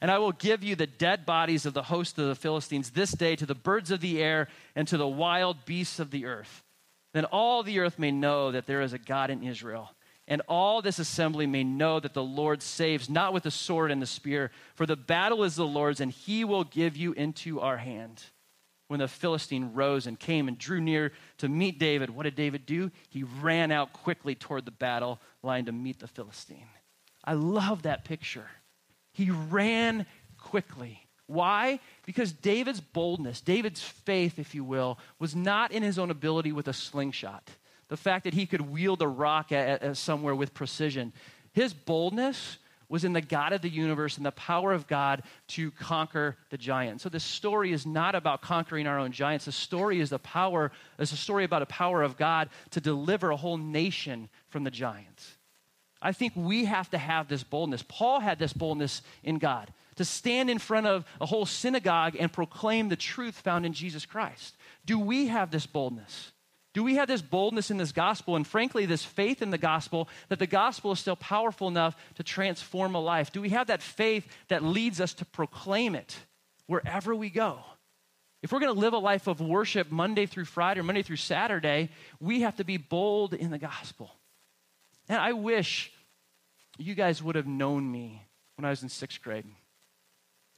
And 0.00 0.10
I 0.10 0.18
will 0.18 0.32
give 0.32 0.64
you 0.64 0.74
the 0.74 0.86
dead 0.86 1.24
bodies 1.26 1.64
of 1.64 1.74
the 1.74 1.82
host 1.82 2.18
of 2.18 2.26
the 2.26 2.34
Philistines 2.34 2.90
this 2.90 3.12
day 3.12 3.36
to 3.36 3.46
the 3.46 3.54
birds 3.54 3.92
of 3.92 4.00
the 4.00 4.20
air 4.20 4.48
and 4.74 4.88
to 4.88 4.96
the 4.96 5.06
wild 5.06 5.64
beasts 5.64 6.00
of 6.00 6.10
the 6.10 6.26
earth. 6.26 6.64
Then 7.12 7.24
all 7.26 7.62
the 7.62 7.78
earth 7.78 7.98
may 7.98 8.10
know 8.10 8.52
that 8.52 8.66
there 8.66 8.80
is 8.80 8.92
a 8.92 8.98
God 8.98 9.30
in 9.30 9.42
Israel. 9.42 9.90
And 10.28 10.40
all 10.48 10.80
this 10.80 10.98
assembly 10.98 11.46
may 11.46 11.64
know 11.64 12.00
that 12.00 12.14
the 12.14 12.22
Lord 12.22 12.62
saves, 12.62 13.10
not 13.10 13.32
with 13.32 13.42
the 13.42 13.50
sword 13.50 13.90
and 13.90 14.00
the 14.00 14.06
spear, 14.06 14.50
for 14.74 14.86
the 14.86 14.96
battle 14.96 15.44
is 15.44 15.56
the 15.56 15.66
Lord's, 15.66 16.00
and 16.00 16.12
he 16.12 16.44
will 16.44 16.64
give 16.64 16.96
you 16.96 17.12
into 17.12 17.60
our 17.60 17.76
hand 17.76 18.22
when 18.92 19.00
the 19.00 19.08
Philistine 19.08 19.72
rose 19.72 20.06
and 20.06 20.20
came 20.20 20.48
and 20.48 20.58
drew 20.58 20.78
near 20.78 21.12
to 21.38 21.48
meet 21.48 21.78
David, 21.78 22.10
what 22.10 22.24
did 22.24 22.34
David 22.34 22.66
do? 22.66 22.90
He 23.08 23.22
ran 23.22 23.72
out 23.72 23.94
quickly 23.94 24.34
toward 24.34 24.66
the 24.66 24.70
battle 24.70 25.18
line 25.42 25.64
to 25.64 25.72
meet 25.72 25.98
the 25.98 26.06
Philistine. 26.06 26.68
I 27.24 27.32
love 27.32 27.84
that 27.84 28.04
picture. 28.04 28.50
He 29.10 29.30
ran 29.30 30.04
quickly. 30.36 31.01
Why? 31.26 31.80
Because 32.04 32.32
David's 32.32 32.80
boldness, 32.80 33.40
David's 33.40 33.82
faith, 33.82 34.38
if 34.38 34.54
you 34.54 34.64
will, 34.64 34.98
was 35.18 35.34
not 35.34 35.72
in 35.72 35.82
his 35.82 35.98
own 35.98 36.10
ability 36.10 36.52
with 36.52 36.68
a 36.68 36.72
slingshot. 36.72 37.48
The 37.88 37.96
fact 37.96 38.24
that 38.24 38.34
he 38.34 38.46
could 38.46 38.60
wield 38.60 39.02
a 39.02 39.08
rock 39.08 39.52
at, 39.52 39.82
at 39.82 39.96
somewhere 39.96 40.34
with 40.34 40.54
precision. 40.54 41.12
His 41.52 41.72
boldness 41.72 42.58
was 42.88 43.04
in 43.04 43.14
the 43.14 43.22
God 43.22 43.54
of 43.54 43.62
the 43.62 43.70
universe 43.70 44.18
and 44.18 44.26
the 44.26 44.32
power 44.32 44.70
of 44.70 44.86
God 44.86 45.22
to 45.48 45.70
conquer 45.70 46.36
the 46.50 46.58
giant. 46.58 47.00
So 47.00 47.08
this 47.08 47.24
story 47.24 47.72
is 47.72 47.86
not 47.86 48.14
about 48.14 48.42
conquering 48.42 48.86
our 48.86 48.98
own 48.98 49.12
giants. 49.12 49.46
The 49.46 49.52
story 49.52 50.00
is 50.00 50.10
the 50.10 50.18
power, 50.18 50.70
it's 50.98 51.12
a 51.12 51.16
story 51.16 51.44
about 51.44 51.62
a 51.62 51.66
power 51.66 52.02
of 52.02 52.18
God 52.18 52.50
to 52.72 52.82
deliver 52.82 53.30
a 53.30 53.36
whole 53.36 53.56
nation 53.56 54.28
from 54.48 54.64
the 54.64 54.70
giants. 54.70 55.38
I 56.02 56.12
think 56.12 56.34
we 56.36 56.66
have 56.66 56.90
to 56.90 56.98
have 56.98 57.28
this 57.28 57.42
boldness. 57.42 57.82
Paul 57.88 58.20
had 58.20 58.38
this 58.38 58.52
boldness 58.52 59.00
in 59.22 59.38
God 59.38 59.72
to 59.96 60.04
stand 60.04 60.50
in 60.50 60.58
front 60.58 60.86
of 60.86 61.04
a 61.20 61.26
whole 61.26 61.46
synagogue 61.46 62.16
and 62.18 62.32
proclaim 62.32 62.88
the 62.88 62.96
truth 62.96 63.36
found 63.36 63.66
in 63.66 63.72
Jesus 63.72 64.06
Christ. 64.06 64.56
Do 64.86 64.98
we 64.98 65.28
have 65.28 65.50
this 65.50 65.66
boldness? 65.66 66.32
Do 66.74 66.82
we 66.82 66.96
have 66.96 67.08
this 67.08 67.20
boldness 67.20 67.70
in 67.70 67.76
this 67.76 67.92
gospel 67.92 68.34
and, 68.34 68.46
frankly, 68.46 68.86
this 68.86 69.04
faith 69.04 69.42
in 69.42 69.50
the 69.50 69.58
gospel 69.58 70.08
that 70.30 70.38
the 70.38 70.46
gospel 70.46 70.92
is 70.92 71.00
still 71.00 71.16
powerful 71.16 71.68
enough 71.68 71.96
to 72.14 72.22
transform 72.22 72.94
a 72.94 73.00
life? 73.00 73.30
Do 73.30 73.42
we 73.42 73.50
have 73.50 73.66
that 73.66 73.82
faith 73.82 74.26
that 74.48 74.64
leads 74.64 75.00
us 75.00 75.12
to 75.14 75.26
proclaim 75.26 75.94
it 75.94 76.16
wherever 76.66 77.14
we 77.14 77.28
go? 77.28 77.60
If 78.42 78.50
we're 78.50 78.60
going 78.60 78.74
to 78.74 78.80
live 78.80 78.94
a 78.94 78.98
life 78.98 79.26
of 79.26 79.40
worship 79.40 79.92
Monday 79.92 80.24
through 80.26 80.46
Friday 80.46 80.80
or 80.80 80.84
Monday 80.84 81.02
through 81.02 81.16
Saturday, 81.16 81.90
we 82.18 82.40
have 82.40 82.56
to 82.56 82.64
be 82.64 82.78
bold 82.78 83.34
in 83.34 83.50
the 83.50 83.58
gospel. 83.58 84.10
And 85.08 85.20
I 85.20 85.32
wish 85.32 85.92
you 86.78 86.94
guys 86.94 87.22
would 87.22 87.36
have 87.36 87.46
known 87.46 87.90
me 87.90 88.26
when 88.56 88.64
I 88.64 88.70
was 88.70 88.82
in 88.82 88.88
sixth 88.88 89.20
grade. 89.22 89.44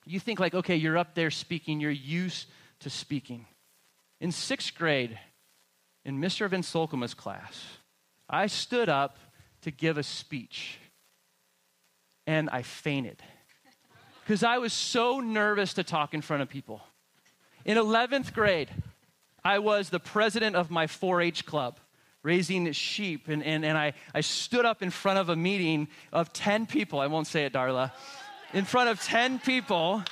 You 0.05 0.21
think, 0.21 0.39
like, 0.41 0.55
okay, 0.55 0.77
you're 0.77 0.99
up 0.99 1.15
there 1.15 1.31
speaking, 1.31 1.81
you're 1.81 1.91
used 1.91 2.47
to 2.81 2.91
speaking. 2.91 3.47
In 4.21 4.33
sixth 4.33 4.75
grade, 4.75 5.19
in 6.05 6.21
Mr. 6.21 6.49
Van 6.49 6.63
Solkema's 6.63 7.15
class, 7.15 7.63
I 8.29 8.47
stood 8.47 8.89
up 8.89 9.19
to 9.63 9.71
give 9.71 9.99
a 9.99 10.03
speech 10.03 10.79
and 12.27 12.49
I 12.51 12.63
fainted 12.63 13.23
because 14.23 14.43
I 14.43 14.59
was 14.59 14.73
so 14.73 15.21
nervous 15.21 15.75
to 15.75 15.85
talk 15.85 16.15
in 16.15 16.23
front 16.23 16.43
of 16.43 16.49
people. 16.49 16.83
In 17.65 17.77
11th 17.77 18.33
grade, 18.33 18.71
I 19.45 19.59
was 19.59 19.91
the 19.91 20.01
president 20.01 20.57
of 20.57 20.71
my 20.71 20.87
4 20.87 21.21
H 21.21 21.45
club, 21.45 21.79
raising 22.23 22.71
sheep, 22.73 23.29
and, 23.29 23.43
and, 23.43 23.65
and 23.65 23.77
I, 23.77 23.93
I 24.15 24.23
stood 24.23 24.65
up 24.65 24.83
in 24.83 24.91
front 24.91 25.19
of 25.19 25.29
a 25.29 25.37
meeting 25.37 25.89
of 26.13 26.33
10 26.33 26.67
people. 26.67 27.01
I 27.01 27.07
won't 27.07 27.27
say 27.27 27.45
it, 27.45 27.53
Darla. 27.53 27.93
In 28.55 28.65
front 28.65 28.89
of 28.89 29.03
10 29.03 29.41
people, 29.41 30.05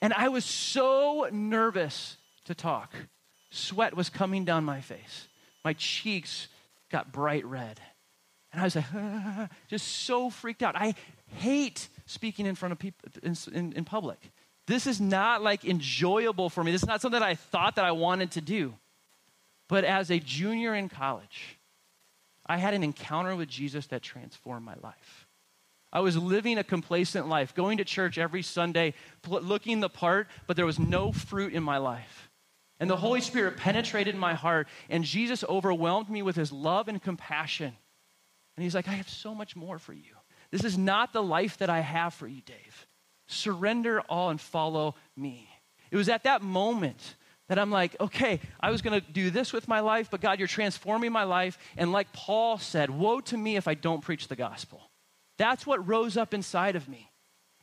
and 0.00 0.14
I 0.14 0.28
was 0.28 0.46
so 0.46 1.28
nervous 1.30 2.16
to 2.46 2.54
talk. 2.54 2.94
Sweat 3.50 3.94
was 3.94 4.08
coming 4.08 4.46
down 4.46 4.64
my 4.64 4.80
face. 4.80 5.28
My 5.62 5.74
cheeks 5.74 6.48
got 6.90 7.12
bright 7.12 7.44
red. 7.44 7.78
And 8.52 8.62
I 8.62 8.64
was 8.64 8.76
like, 8.76 8.86
ah, 8.94 9.48
just 9.68 9.86
so 9.86 10.30
freaked 10.30 10.62
out. 10.62 10.74
I 10.74 10.94
hate 11.26 11.88
speaking 12.06 12.46
in 12.46 12.54
front 12.54 12.72
of 12.72 12.78
people 12.78 13.10
in, 13.22 13.36
in, 13.52 13.72
in, 13.74 13.84
public. 13.84 14.18
This 14.66 14.86
is 14.86 14.98
not 14.98 15.42
like 15.42 15.66
enjoyable 15.66 16.48
for 16.48 16.64
me. 16.64 16.72
This 16.72 16.82
is 16.82 16.88
not 16.88 17.02
something 17.02 17.20
that 17.20 17.28
I 17.28 17.34
thought 17.34 17.76
that 17.76 17.84
I 17.84 17.92
wanted 17.92 18.30
to 18.32 18.40
do. 18.40 18.74
But 19.68 19.84
as 19.84 20.10
a 20.10 20.18
junior 20.18 20.74
in 20.74 20.88
college, 20.88 21.58
I 22.46 22.56
had 22.56 22.72
an 22.72 22.82
encounter 22.82 23.36
with 23.36 23.48
Jesus 23.48 23.86
that 23.88 24.02
transformed 24.02 24.64
my 24.64 24.74
life. 24.82 25.19
I 25.92 26.00
was 26.00 26.16
living 26.16 26.58
a 26.58 26.64
complacent 26.64 27.28
life, 27.28 27.54
going 27.54 27.78
to 27.78 27.84
church 27.84 28.16
every 28.16 28.42
Sunday, 28.42 28.94
looking 29.26 29.80
the 29.80 29.88
part, 29.88 30.28
but 30.46 30.56
there 30.56 30.66
was 30.66 30.78
no 30.78 31.12
fruit 31.12 31.52
in 31.52 31.62
my 31.62 31.78
life. 31.78 32.30
And 32.78 32.88
the 32.88 32.96
Holy 32.96 33.20
Spirit 33.20 33.56
penetrated 33.56 34.14
my 34.14 34.34
heart, 34.34 34.68
and 34.88 35.04
Jesus 35.04 35.44
overwhelmed 35.44 36.08
me 36.08 36.22
with 36.22 36.36
his 36.36 36.52
love 36.52 36.88
and 36.88 37.02
compassion. 37.02 37.76
And 38.56 38.64
he's 38.64 38.74
like, 38.74 38.88
I 38.88 38.92
have 38.92 39.08
so 39.08 39.34
much 39.34 39.56
more 39.56 39.78
for 39.78 39.92
you. 39.92 40.14
This 40.50 40.64
is 40.64 40.78
not 40.78 41.12
the 41.12 41.22
life 41.22 41.58
that 41.58 41.70
I 41.70 41.80
have 41.80 42.14
for 42.14 42.26
you, 42.26 42.40
Dave. 42.42 42.86
Surrender 43.28 44.00
all 44.02 44.30
and 44.30 44.40
follow 44.40 44.94
me. 45.16 45.48
It 45.90 45.96
was 45.96 46.08
at 46.08 46.24
that 46.24 46.42
moment 46.42 47.16
that 47.48 47.58
I'm 47.58 47.70
like, 47.70 48.00
okay, 48.00 48.40
I 48.60 48.70
was 48.70 48.80
going 48.80 49.00
to 49.00 49.06
do 49.12 49.30
this 49.30 49.52
with 49.52 49.66
my 49.66 49.80
life, 49.80 50.08
but 50.10 50.20
God, 50.20 50.38
you're 50.38 50.48
transforming 50.48 51.10
my 51.10 51.24
life. 51.24 51.58
And 51.76 51.92
like 51.92 52.12
Paul 52.12 52.58
said, 52.58 52.90
woe 52.90 53.20
to 53.22 53.36
me 53.36 53.56
if 53.56 53.66
I 53.66 53.74
don't 53.74 54.02
preach 54.02 54.28
the 54.28 54.36
gospel. 54.36 54.89
That's 55.40 55.66
what 55.66 55.88
rose 55.88 56.18
up 56.18 56.34
inside 56.34 56.76
of 56.76 56.86
me. 56.86 57.10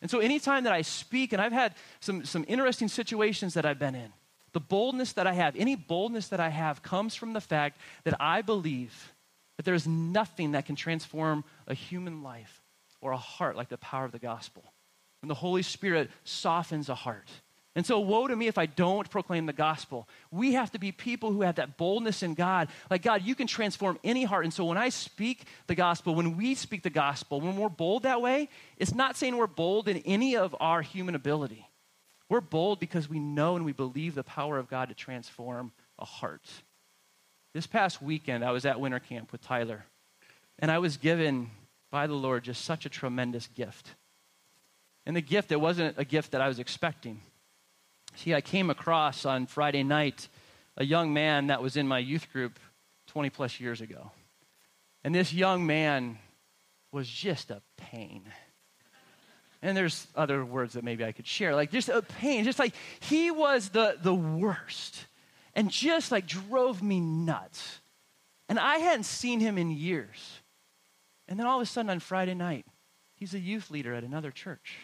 And 0.01 0.09
so, 0.09 0.17
anytime 0.17 0.63
that 0.63 0.73
I 0.73 0.81
speak, 0.81 1.31
and 1.31 1.39
I've 1.39 1.51
had 1.51 1.75
some, 1.99 2.25
some 2.25 2.43
interesting 2.47 2.87
situations 2.87 3.53
that 3.53 3.67
I've 3.67 3.77
been 3.77 3.93
in, 3.93 4.11
the 4.53 4.59
boldness 4.59 5.13
that 5.13 5.27
I 5.27 5.33
have, 5.33 5.55
any 5.55 5.75
boldness 5.75 6.29
that 6.29 6.39
I 6.39 6.49
have, 6.49 6.81
comes 6.81 7.13
from 7.13 7.33
the 7.33 7.41
fact 7.41 7.79
that 8.03 8.15
I 8.19 8.41
believe 8.41 9.13
that 9.57 9.63
there 9.63 9.75
is 9.75 9.85
nothing 9.85 10.53
that 10.53 10.65
can 10.65 10.75
transform 10.75 11.43
a 11.67 11.75
human 11.75 12.23
life 12.23 12.63
or 12.99 13.11
a 13.11 13.17
heart 13.17 13.55
like 13.55 13.69
the 13.69 13.77
power 13.77 14.05
of 14.05 14.11
the 14.11 14.17
gospel. 14.17 14.63
When 15.21 15.27
the 15.27 15.35
Holy 15.35 15.61
Spirit 15.61 16.09
softens 16.23 16.89
a 16.89 16.95
heart. 16.95 17.29
And 17.77 17.85
so, 17.85 17.99
woe 17.99 18.27
to 18.27 18.35
me 18.35 18.47
if 18.47 18.57
I 18.57 18.65
don't 18.65 19.07
proclaim 19.07 19.45
the 19.45 19.53
gospel. 19.53 20.09
We 20.31 20.53
have 20.53 20.71
to 20.71 20.79
be 20.79 20.91
people 20.91 21.31
who 21.31 21.43
have 21.43 21.57
that 21.57 21.77
boldness 21.77 22.23
in 22.23 22.33
God. 22.33 22.69
Like, 22.89 23.03
God, 23.03 23.21
you 23.21 23.35
can 23.35 23.45
transform 23.45 23.99
any 24.03 24.23
heart. 24.23 24.45
And 24.45 24.53
so, 24.53 24.65
when 24.65 24.79
I 24.79 24.89
speak 24.89 25.43
the 25.67 25.75
gospel, 25.75 26.15
when 26.15 26.37
we 26.37 26.55
speak 26.55 26.81
the 26.81 26.89
gospel, 26.89 27.39
when 27.39 27.55
we're 27.55 27.69
bold 27.69 28.01
that 28.01 28.19
way, 28.19 28.49
it's 28.77 28.95
not 28.95 29.15
saying 29.15 29.37
we're 29.37 29.45
bold 29.45 29.87
in 29.87 29.97
any 29.97 30.35
of 30.35 30.55
our 30.59 30.81
human 30.81 31.13
ability. 31.13 31.69
We're 32.29 32.41
bold 32.41 32.79
because 32.79 33.07
we 33.07 33.19
know 33.19 33.55
and 33.55 33.63
we 33.63 33.73
believe 33.73 34.15
the 34.15 34.23
power 34.23 34.57
of 34.57 34.67
God 34.67 34.89
to 34.89 34.95
transform 34.95 35.71
a 35.99 36.05
heart. 36.05 36.49
This 37.53 37.67
past 37.67 38.01
weekend, 38.01 38.43
I 38.43 38.53
was 38.53 38.65
at 38.65 38.79
winter 38.79 38.99
camp 38.99 39.31
with 39.31 39.41
Tyler, 39.41 39.85
and 40.57 40.71
I 40.71 40.79
was 40.79 40.97
given 40.97 41.51
by 41.91 42.07
the 42.07 42.15
Lord 42.15 42.43
just 42.43 42.65
such 42.65 42.87
a 42.87 42.89
tremendous 42.89 43.45
gift. 43.45 43.93
And 45.05 45.15
the 45.15 45.21
gift, 45.21 45.51
it 45.51 45.61
wasn't 45.61 45.93
a 45.99 46.03
gift 46.03 46.31
that 46.31 46.41
I 46.41 46.47
was 46.47 46.57
expecting. 46.57 47.21
See, 48.17 48.33
I 48.33 48.41
came 48.41 48.71
across 48.71 49.25
on 49.25 49.45
Friday 49.45 49.83
night 49.83 50.27
a 50.75 50.83
young 50.83 51.13
man 51.13 51.47
that 51.47 51.61
was 51.61 51.77
in 51.77 51.87
my 51.87 51.99
youth 51.99 52.33
group 52.33 52.59
20 53.09 53.29
plus 53.29 53.59
years 53.59 53.79
ago. 53.79 54.09
And 55.03 55.13
this 55.13 55.31
young 55.31 55.67
man 55.67 56.17
was 56.91 57.07
just 57.07 57.51
a 57.51 57.61
pain. 57.77 58.23
And 59.61 59.77
there's 59.77 60.07
other 60.15 60.43
words 60.43 60.73
that 60.73 60.83
maybe 60.83 61.05
I 61.05 61.11
could 61.11 61.27
share, 61.27 61.53
like 61.53 61.71
just 61.71 61.89
a 61.89 62.01
pain, 62.01 62.43
just 62.43 62.57
like 62.57 62.73
he 63.01 63.29
was 63.29 63.69
the, 63.69 63.99
the 64.01 64.15
worst 64.15 65.05
and 65.53 65.69
just 65.69 66.11
like 66.11 66.25
drove 66.25 66.81
me 66.81 66.99
nuts. 66.99 67.81
And 68.49 68.57
I 68.57 68.77
hadn't 68.77 69.03
seen 69.03 69.39
him 69.39 69.59
in 69.59 69.69
years. 69.69 70.41
And 71.27 71.39
then 71.39 71.45
all 71.45 71.57
of 71.57 71.63
a 71.63 71.67
sudden 71.67 71.91
on 71.91 71.99
Friday 71.99 72.33
night, 72.33 72.65
he's 73.13 73.35
a 73.35 73.39
youth 73.39 73.69
leader 73.69 73.93
at 73.93 74.03
another 74.03 74.31
church. 74.31 74.75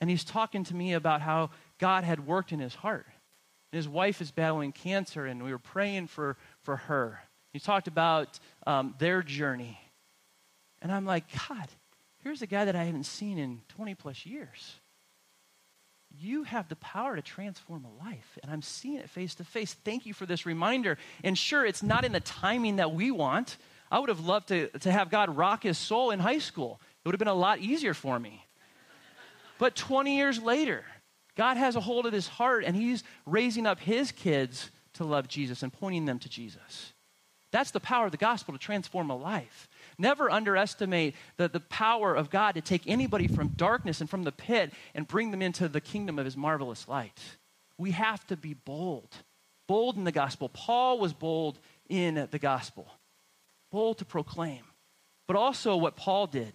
And 0.00 0.08
he's 0.08 0.24
talking 0.24 0.64
to 0.64 0.74
me 0.74 0.94
about 0.94 1.20
how 1.20 1.50
God 1.80 2.04
had 2.04 2.26
worked 2.26 2.52
in 2.52 2.60
his 2.60 2.74
heart. 2.74 3.06
And 3.72 3.78
his 3.78 3.88
wife 3.88 4.20
is 4.20 4.30
battling 4.30 4.72
cancer, 4.72 5.26
and 5.26 5.42
we 5.42 5.50
were 5.50 5.58
praying 5.58 6.06
for, 6.06 6.36
for 6.62 6.76
her. 6.76 7.20
He 7.52 7.58
talked 7.58 7.88
about 7.88 8.38
um, 8.66 8.94
their 8.98 9.22
journey. 9.22 9.80
And 10.82 10.92
I'm 10.92 11.06
like, 11.06 11.24
God, 11.48 11.68
here's 12.22 12.42
a 12.42 12.46
guy 12.46 12.66
that 12.66 12.76
I 12.76 12.84
haven't 12.84 13.04
seen 13.04 13.38
in 13.38 13.62
20 13.68 13.94
plus 13.94 14.24
years. 14.24 14.74
You 16.18 16.42
have 16.42 16.68
the 16.68 16.76
power 16.76 17.16
to 17.16 17.22
transform 17.22 17.84
a 17.84 18.04
life, 18.04 18.38
and 18.42 18.50
I'm 18.50 18.62
seeing 18.62 18.96
it 18.96 19.08
face 19.08 19.34
to 19.36 19.44
face. 19.44 19.74
Thank 19.74 20.06
you 20.06 20.12
for 20.12 20.26
this 20.26 20.44
reminder. 20.44 20.98
And 21.22 21.38
sure, 21.38 21.64
it's 21.64 21.82
not 21.82 22.04
in 22.04 22.12
the 22.12 22.20
timing 22.20 22.76
that 22.76 22.92
we 22.92 23.10
want. 23.10 23.56
I 23.90 24.00
would 24.00 24.08
have 24.08 24.20
loved 24.20 24.48
to, 24.48 24.68
to 24.80 24.90
have 24.90 25.10
God 25.10 25.36
rock 25.36 25.62
his 25.62 25.78
soul 25.78 26.10
in 26.10 26.18
high 26.18 26.38
school. 26.38 26.80
It 26.82 27.08
would 27.08 27.14
have 27.14 27.20
been 27.20 27.28
a 27.28 27.34
lot 27.34 27.60
easier 27.60 27.94
for 27.94 28.18
me. 28.18 28.44
But 29.58 29.76
20 29.76 30.16
years 30.16 30.40
later, 30.42 30.84
God 31.40 31.56
has 31.56 31.74
a 31.74 31.80
hold 31.80 32.04
of 32.04 32.12
his 32.12 32.28
heart, 32.28 32.64
and 32.66 32.76
he's 32.76 33.02
raising 33.24 33.66
up 33.66 33.80
his 33.80 34.12
kids 34.12 34.70
to 34.92 35.04
love 35.04 35.26
Jesus 35.26 35.62
and 35.62 35.72
pointing 35.72 36.04
them 36.04 36.18
to 36.18 36.28
Jesus. 36.28 36.92
That's 37.50 37.70
the 37.70 37.80
power 37.80 38.04
of 38.04 38.12
the 38.12 38.18
gospel 38.18 38.52
to 38.52 38.60
transform 38.60 39.08
a 39.08 39.16
life. 39.16 39.66
Never 39.96 40.30
underestimate 40.30 41.14
the, 41.38 41.48
the 41.48 41.60
power 41.60 42.14
of 42.14 42.28
God 42.28 42.56
to 42.56 42.60
take 42.60 42.82
anybody 42.86 43.26
from 43.26 43.54
darkness 43.56 44.02
and 44.02 44.10
from 44.10 44.24
the 44.24 44.32
pit 44.32 44.74
and 44.94 45.08
bring 45.08 45.30
them 45.30 45.40
into 45.40 45.66
the 45.66 45.80
kingdom 45.80 46.18
of 46.18 46.26
his 46.26 46.36
marvelous 46.36 46.86
light. 46.86 47.18
We 47.78 47.92
have 47.92 48.26
to 48.26 48.36
be 48.36 48.52
bold. 48.52 49.08
Bold 49.66 49.96
in 49.96 50.04
the 50.04 50.12
gospel. 50.12 50.50
Paul 50.50 50.98
was 50.98 51.14
bold 51.14 51.58
in 51.88 52.28
the 52.30 52.38
gospel. 52.38 52.86
Bold 53.70 53.96
to 53.96 54.04
proclaim. 54.04 54.64
But 55.26 55.36
also 55.36 55.74
what 55.74 55.96
Paul 55.96 56.26
did. 56.26 56.52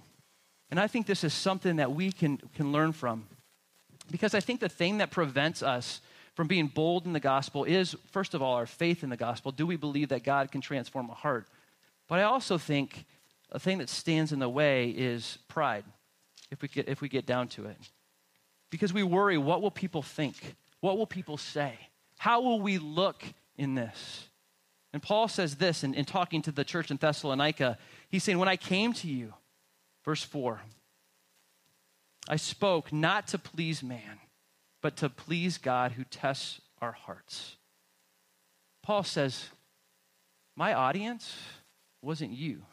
And 0.70 0.80
I 0.80 0.86
think 0.86 1.08
this 1.08 1.24
is 1.24 1.34
something 1.34 1.78
that 1.78 1.92
we 1.92 2.12
can, 2.12 2.38
can 2.54 2.72
learn 2.72 2.92
from. 2.92 3.26
Because 4.12 4.34
I 4.34 4.40
think 4.40 4.60
the 4.60 4.70
thing 4.70 5.00
that 5.00 5.12
prevents 5.12 5.64
us 5.64 6.02
from 6.36 6.48
being 6.48 6.68
bold 6.68 7.06
in 7.06 7.14
the 7.14 7.20
gospel 7.20 7.64
is, 7.64 7.96
first 8.12 8.34
of 8.34 8.42
all, 8.42 8.56
our 8.56 8.66
faith 8.66 9.04
in 9.04 9.10
the 9.10 9.18
gospel. 9.18 9.52
Do 9.52 9.66
we 9.66 9.78
believe 9.78 10.10
that 10.10 10.24
God 10.24 10.52
can 10.52 10.62
transform 10.62 11.10
a 11.10 11.14
heart? 11.14 11.48
But 12.08 12.20
I 12.20 12.24
also 12.24 12.58
think 12.58 13.06
a 13.52 13.60
thing 13.60 13.78
that 13.78 13.90
stands 13.90 14.32
in 14.32 14.40
the 14.40 14.50
way 14.50 14.90
is 14.90 15.38
pride, 15.48 15.86
if 16.52 16.62
we 16.62 16.68
get, 16.68 16.90
if 16.90 17.02
we 17.02 17.08
get 17.08 17.26
down 17.26 17.48
to 17.50 17.66
it. 17.66 17.78
Because 18.70 18.94
we 18.94 19.04
worry 19.04 19.38
what 19.38 19.62
will 19.62 19.72
people 19.72 20.02
think? 20.02 20.56
What 20.82 20.98
will 20.98 21.08
people 21.08 21.38
say? 21.38 21.74
How 22.18 22.42
will 22.42 22.60
we 22.60 22.78
look 22.78 23.24
in 23.58 23.76
this? 23.76 24.28
And 24.94 25.02
Paul 25.02 25.28
says 25.28 25.56
this 25.56 25.84
in, 25.84 25.94
in 25.94 26.06
talking 26.06 26.42
to 26.44 26.52
the 26.52 26.64
church 26.64 26.92
in 26.92 26.98
Thessalonica. 26.98 27.78
He's 28.10 28.24
saying, 28.24 28.40
When 28.40 28.50
I 28.50 28.58
came 28.58 28.94
to 28.94 29.08
you, 29.08 29.34
verse 30.04 30.24
4, 30.24 30.62
I 32.28 32.38
spoke 32.38 32.92
not 32.92 33.28
to 33.28 33.38
please 33.38 33.84
man, 33.84 34.20
but 34.82 34.98
to 34.98 35.10
please 35.10 35.58
God 35.58 35.94
who 35.94 36.04
tests 36.04 36.62
our 36.82 36.92
hearts. 36.92 37.58
Paul 38.84 39.04
says, 39.04 39.50
My 40.56 40.74
audience 40.74 41.36
wasn't 42.02 42.32
you. 42.32 42.64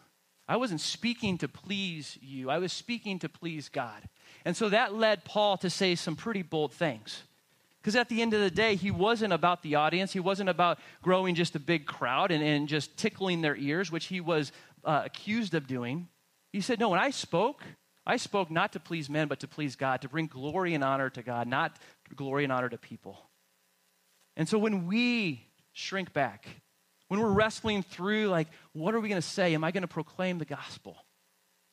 I 0.48 0.56
wasn't 0.56 0.80
speaking 0.80 1.38
to 1.38 1.48
please 1.48 2.18
you, 2.20 2.50
I 2.50 2.58
was 2.58 2.72
speaking 2.72 3.18
to 3.20 3.28
please 3.28 3.68
God. 3.68 4.08
And 4.44 4.56
so 4.56 4.68
that 4.68 4.94
led 4.94 5.24
Paul 5.24 5.56
to 5.58 5.70
say 5.70 5.94
some 5.94 6.16
pretty 6.16 6.42
bold 6.42 6.72
things. 6.72 7.22
Because 7.80 7.96
at 7.96 8.08
the 8.08 8.22
end 8.22 8.32
of 8.32 8.40
the 8.40 8.50
day, 8.50 8.76
he 8.76 8.92
wasn't 8.92 9.32
about 9.32 9.62
the 9.62 9.74
audience. 9.74 10.12
He 10.12 10.20
wasn't 10.20 10.48
about 10.48 10.78
growing 11.02 11.34
just 11.34 11.56
a 11.56 11.60
big 11.60 11.84
crowd 11.84 12.30
and, 12.30 12.42
and 12.42 12.68
just 12.68 12.96
tickling 12.96 13.40
their 13.40 13.56
ears, 13.56 13.90
which 13.90 14.06
he 14.06 14.20
was 14.20 14.52
uh, 14.84 15.02
accused 15.04 15.54
of 15.54 15.66
doing. 15.66 16.08
He 16.52 16.60
said, 16.60 16.78
No, 16.78 16.90
when 16.90 17.00
I 17.00 17.10
spoke, 17.10 17.64
I 18.04 18.16
spoke 18.16 18.50
not 18.50 18.72
to 18.72 18.80
please 18.80 19.08
men, 19.08 19.28
but 19.28 19.40
to 19.40 19.48
please 19.48 19.76
God, 19.76 20.02
to 20.02 20.08
bring 20.08 20.26
glory 20.26 20.74
and 20.74 20.82
honor 20.82 21.10
to 21.10 21.22
God, 21.22 21.46
not 21.46 21.76
glory 22.14 22.44
and 22.44 22.52
honor 22.52 22.68
to 22.68 22.78
people. 22.78 23.18
And 24.36 24.48
so 24.48 24.58
when 24.58 24.86
we 24.86 25.46
shrink 25.72 26.12
back, 26.12 26.46
when 27.08 27.20
we're 27.20 27.30
wrestling 27.30 27.82
through, 27.82 28.28
like, 28.28 28.48
what 28.72 28.94
are 28.94 29.00
we 29.00 29.08
going 29.08 29.20
to 29.20 29.26
say? 29.26 29.54
Am 29.54 29.62
I 29.62 29.70
going 29.70 29.82
to 29.82 29.88
proclaim 29.88 30.38
the 30.38 30.44
gospel? 30.44 30.96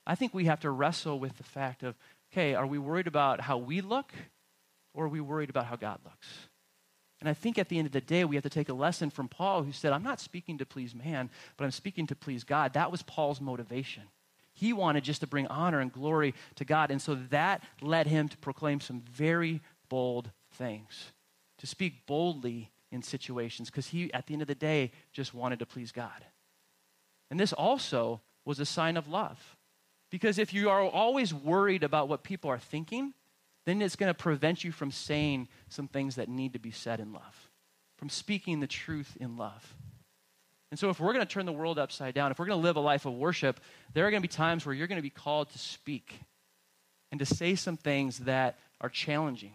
I 0.06 0.16
think 0.16 0.34
we 0.34 0.46
have 0.46 0.60
to 0.62 0.70
wrestle 0.70 1.20
with 1.20 1.38
the 1.38 1.44
fact 1.44 1.84
of, 1.84 1.96
okay, 2.32 2.56
are 2.56 2.68
we 2.68 2.78
worried 2.78 3.08
about 3.08 3.42
how 3.42 3.58
we 3.58 3.82
look 3.82 4.12
or 4.94 5.06
are 5.06 5.10
we 5.10 5.22
worried 5.22 5.50
about 5.50 5.66
how 5.66 5.78
God 5.78 6.00
looks? 6.04 6.28
And 7.22 7.30
I 7.30 7.34
think 7.34 7.58
at 7.58 7.70
the 7.70 7.78
end 7.78 7.86
of 7.86 7.92
the 7.92 8.02
day, 8.02 8.24
we 8.24 8.36
have 8.36 8.44
to 8.44 8.50
take 8.50 8.70
a 8.70 8.74
lesson 8.74 9.10
from 9.10 9.28
Paul, 9.28 9.64
who 9.64 9.72
said, 9.72 9.94
I'm 9.94 10.04
not 10.04 10.20
speaking 10.20 10.58
to 10.60 10.66
please 10.66 10.96
man, 10.96 11.30
but 11.58 11.66
I'm 11.66 11.72
speaking 11.72 12.08
to 12.08 12.16
please 12.16 12.44
God. 12.44 12.74
That 12.74 12.92
was 12.92 13.02
Paul's 13.02 13.42
motivation. 13.42 14.04
He 14.60 14.74
wanted 14.74 15.06
just 15.06 15.22
to 15.22 15.28
bring 15.28 15.48
honor 15.48 15.80
and 15.80 15.92
glory 15.92 16.34
to 16.56 16.66
God. 16.66 16.92
And 16.92 17.02
so 17.02 17.16
that 17.30 17.64
led 17.82 18.08
him 18.08 18.28
to 18.28 18.38
proclaim 18.38 18.82
some 18.82 19.02
very 19.10 19.62
bold 19.88 20.32
things, 20.52 21.14
to 21.60 21.66
speak 21.66 22.06
boldly 22.06 22.70
in 22.92 23.02
situations, 23.02 23.70
because 23.70 23.88
he, 23.88 24.14
at 24.14 24.28
the 24.28 24.34
end 24.34 24.42
of 24.42 24.50
the 24.50 24.56
day, 24.56 24.92
just 25.14 25.34
wanted 25.34 25.60
to 25.60 25.66
please 25.66 25.94
God. 25.94 26.26
And 27.32 27.40
this 27.40 27.54
also 27.54 28.20
was 28.44 28.60
a 28.60 28.66
sign 28.66 28.98
of 28.98 29.08
love. 29.08 29.56
Because 30.12 30.38
if 30.38 30.54
you 30.54 30.70
are 30.70 30.82
always 30.82 31.34
worried 31.34 31.84
about 31.84 32.10
what 32.10 32.24
people 32.24 32.50
are 32.50 32.60
thinking, 32.60 33.14
then 33.66 33.82
it's 33.82 33.96
going 33.96 34.10
to 34.10 34.14
prevent 34.14 34.66
you 34.66 34.74
from 34.74 34.92
saying 34.92 35.48
some 35.70 35.88
things 35.88 36.16
that 36.16 36.28
need 36.28 36.52
to 36.54 36.60
be 36.60 36.72
said 36.72 37.00
in 37.00 37.14
love, 37.14 37.50
from 37.98 38.10
speaking 38.10 38.60
the 38.60 38.68
truth 38.68 39.16
in 39.22 39.38
love. 39.38 39.74
And 40.72 40.80
so, 40.80 40.90
if 40.90 41.00
we're 41.00 41.14
going 41.14 41.26
to 41.26 41.32
turn 41.32 41.46
the 41.46 41.52
world 41.52 41.80
upside 41.80 42.14
down, 42.14 42.32
if 42.32 42.38
we're 42.38 42.46
going 42.46 42.60
to 42.60 42.64
live 42.64 42.76
a 42.76 42.82
life 42.82 43.06
of 43.06 43.14
worship, 43.14 43.60
there 43.94 44.06
are 44.06 44.12
going 44.12 44.22
to 44.22 44.28
be 44.28 44.32
times 44.32 44.66
where 44.66 44.76
you're 44.76 44.88
going 44.88 44.98
to 44.98 45.04
be 45.04 45.10
called 45.10 45.50
to 45.52 45.58
speak 45.58 46.20
and 47.12 47.20
to 47.20 47.26
say 47.26 47.56
some 47.56 47.78
things 47.78 48.20
that 48.20 48.60
are 48.80 48.90
challenging. 48.90 49.54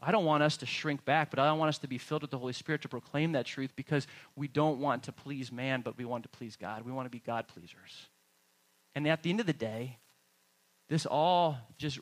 I 0.00 0.12
don't 0.12 0.24
want 0.24 0.42
us 0.42 0.56
to 0.58 0.66
shrink 0.66 1.04
back, 1.04 1.30
but 1.30 1.38
I 1.40 1.46
don't 1.46 1.58
want 1.58 1.70
us 1.70 1.78
to 1.78 1.88
be 1.88 1.98
filled 1.98 2.22
with 2.22 2.30
the 2.30 2.38
Holy 2.38 2.52
Spirit 2.52 2.82
to 2.82 2.88
proclaim 2.88 3.32
that 3.32 3.46
truth 3.46 3.72
because 3.74 4.06
we 4.36 4.46
don't 4.46 4.78
want 4.78 5.02
to 5.04 5.12
please 5.12 5.50
man, 5.50 5.82
but 5.82 5.98
we 5.98 6.04
want 6.04 6.22
to 6.22 6.28
please 6.28 6.56
God. 6.56 6.84
We 6.84 6.92
want 6.92 7.06
to 7.06 7.10
be 7.10 7.18
God 7.18 7.48
pleasers. 7.48 8.08
And 8.94 9.06
at 9.08 9.22
the 9.22 9.30
end 9.30 9.40
of 9.40 9.46
the 9.46 9.52
day, 9.52 9.98
this 10.88 11.04
all 11.04 11.58
just 11.76 11.98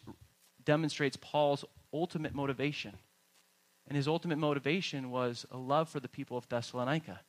demonstrates 0.63 1.17
Paul's 1.21 1.65
ultimate 1.93 2.35
motivation. 2.35 2.95
And 3.89 3.97
his 3.97 4.09
ultimate 4.09 4.39
motivation 4.39 5.11
was 5.11 5.47
a 5.51 5.57
love 5.57 5.89
for 5.89 5.99
the 5.99 6.09
people 6.09 6.37
of 6.37 6.49
Thessalonica 6.49 7.21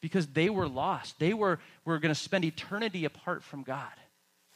because 0.00 0.26
they 0.28 0.50
were 0.50 0.68
lost. 0.68 1.18
They 1.18 1.34
were, 1.34 1.58
were 1.84 1.98
going 1.98 2.14
to 2.14 2.20
spend 2.20 2.44
eternity 2.44 3.04
apart 3.04 3.42
from 3.42 3.62
God 3.62 3.92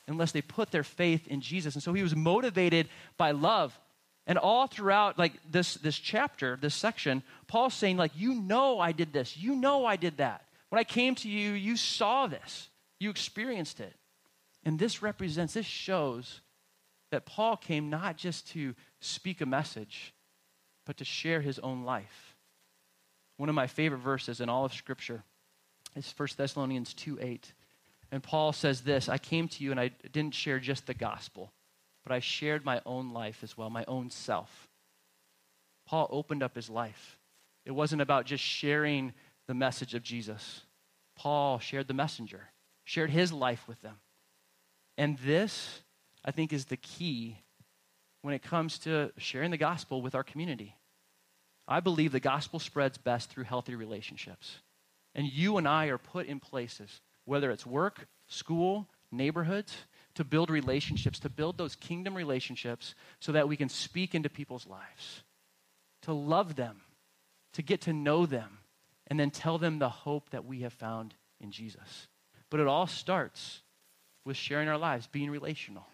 unless 0.07 0.33
they 0.33 0.43
put 0.43 0.71
their 0.71 0.83
faith 0.83 1.27
in 1.29 1.41
Jesus. 1.41 1.75
And 1.75 1.83
so 1.83 1.93
he 1.93 2.03
was 2.03 2.17
motivated 2.17 2.89
by 3.17 3.31
love. 3.31 3.79
And 4.27 4.39
all 4.39 4.67
throughout 4.67 5.19
like 5.19 5.35
this, 5.51 5.75
this 5.75 5.97
chapter, 5.97 6.59
this 6.61 6.75
section, 6.75 7.23
Paul's 7.47 7.75
saying, 7.75 7.97
like, 7.97 8.13
you 8.15 8.35
know 8.35 8.81
I 8.81 8.93
did 8.93 9.13
this. 9.13 9.37
You 9.37 9.55
know 9.55 9.87
I 9.87 9.97
did 9.97 10.19
that. 10.19 10.45
When 10.69 10.79
I 10.79 10.85
came 10.85 11.15
to 11.17 11.29
you, 11.29 11.53
you 11.53 11.77
saw 11.77 12.27
this. 12.27 12.69
You 12.99 13.11
experienced 13.11 13.81
it. 13.81 13.95
And 14.65 14.79
this 14.79 15.03
represents, 15.03 15.55
this 15.55 15.67
shows 15.67 16.41
that 17.11 17.27
Paul 17.27 17.57
came 17.57 17.91
not 17.91 18.17
just 18.17 18.49
to 18.51 18.75
speak 19.01 19.41
a 19.41 19.47
message, 19.47 20.13
but 20.87 20.99
to 20.99 21.05
share 21.05 21.41
his 21.41 21.59
own 21.59 21.85
life. 21.85 22.37
One 23.37 23.49
of 23.49 23.55
my 23.55 23.67
favorite 23.67 23.99
verses 23.99 24.41
in 24.41 24.49
all 24.49 24.65
of 24.65 24.75
Scripture 24.75 25.25
is 25.97 26.15
1 26.17 26.29
Thessalonians 26.37 26.95
2 26.95 27.19
8. 27.21 27.53
And 28.13 28.23
Paul 28.23 28.53
says 28.53 28.83
this 28.83 29.09
I 29.09 29.19
came 29.19 29.49
to 29.49 29.65
you 29.65 29.71
and 29.71 29.81
I 29.81 29.89
didn't 30.13 30.35
share 30.35 30.59
just 30.59 30.87
the 30.87 30.95
gospel, 30.95 31.53
but 32.05 32.13
I 32.13 32.21
shared 32.21 32.65
my 32.65 32.81
own 32.85 33.13
life 33.13 33.43
as 33.43 33.57
well, 33.57 33.71
my 33.71 33.85
own 33.87 34.11
self. 34.11 34.69
Paul 35.87 36.09
opened 36.11 36.43
up 36.43 36.55
his 36.55 36.71
life. 36.71 37.19
It 37.65 37.73
wasn't 37.73 38.03
about 38.03 38.27
just 38.27 38.43
sharing 38.43 39.13
the 39.47 39.55
message 39.55 39.95
of 39.95 40.03
Jesus. 40.03 40.63
Paul 41.17 41.59
shared 41.59 41.89
the 41.89 41.95
messenger, 41.95 42.51
shared 42.85 43.11
his 43.11 43.33
life 43.33 43.67
with 43.69 43.81
them. 43.83 43.97
And 44.97 45.19
this, 45.19 45.83
I 46.25 46.31
think, 46.31 46.53
is 46.53 46.67
the 46.67 46.77
key 46.77 47.39
when 48.23 48.35
it 48.35 48.43
comes 48.43 48.79
to 48.81 49.13
sharing 49.19 49.51
the 49.51 49.57
gospel 49.57 50.03
with 50.03 50.15
our 50.15 50.23
community. 50.23 50.77
I 51.67 51.81
believe 51.81 52.13
the 52.13 52.21
gospel 52.21 52.59
spreads 52.59 52.99
best 52.99 53.31
through 53.31 53.45
healthy 53.45 53.75
relationships. 53.75 54.59
And 55.15 55.27
you 55.27 55.57
and 55.57 55.67
I 55.67 55.87
are 55.87 55.99
put 55.99 56.27
in 56.27 56.41
places, 56.41 57.01
whether 57.25 57.51
it's 57.51 57.67
work, 57.67 58.07
school, 58.29 58.89
neighborhoods, 59.11 59.77
to 60.15 60.25
build 60.25 60.51
relationships, 60.51 61.19
to 61.21 61.29
build 61.29 61.59
those 61.59 61.77
kingdom 61.77 62.17
relationships 62.17 62.95
so 63.21 63.33
that 63.33 63.49
we 63.49 63.57
can 63.57 63.69
speak 63.69 64.15
into 64.15 64.29
people's 64.29 64.67
lives, 64.67 65.23
to 66.03 66.13
love 66.13 66.57
them, 66.57 66.83
to 67.55 67.63
get 67.63 67.83
to 67.83 67.93
know 67.93 68.27
them, 68.27 68.59
and 69.09 69.19
then 69.19 69.31
tell 69.31 69.59
them 69.59 69.79
the 69.79 69.89
hope 69.89 70.31
that 70.31 70.45
we 70.45 70.61
have 70.61 70.73
found 70.73 71.15
in 71.41 71.51
Jesus. 71.51 72.07
But 72.51 72.61
it 72.61 72.67
all 72.67 72.87
starts 72.87 73.63
with 74.25 74.37
sharing 74.37 74.69
our 74.69 74.79
lives, 74.79 75.07
being 75.07 75.31
relational. 75.31 75.87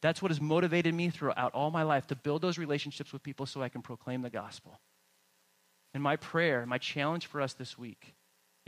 That's 0.00 0.22
what 0.22 0.30
has 0.30 0.40
motivated 0.40 0.94
me 0.94 1.10
throughout 1.10 1.54
all 1.54 1.70
my 1.70 1.82
life 1.82 2.06
to 2.06 2.16
build 2.16 2.40
those 2.40 2.56
relationships 2.56 3.12
with 3.12 3.22
people 3.22 3.46
so 3.46 3.62
I 3.62 3.68
can 3.68 3.82
proclaim 3.82 4.22
the 4.22 4.30
gospel. 4.30 4.80
And 5.92 6.02
my 6.02 6.16
prayer, 6.16 6.64
my 6.66 6.78
challenge 6.78 7.26
for 7.26 7.40
us 7.40 7.54
this 7.54 7.76
week 7.76 8.14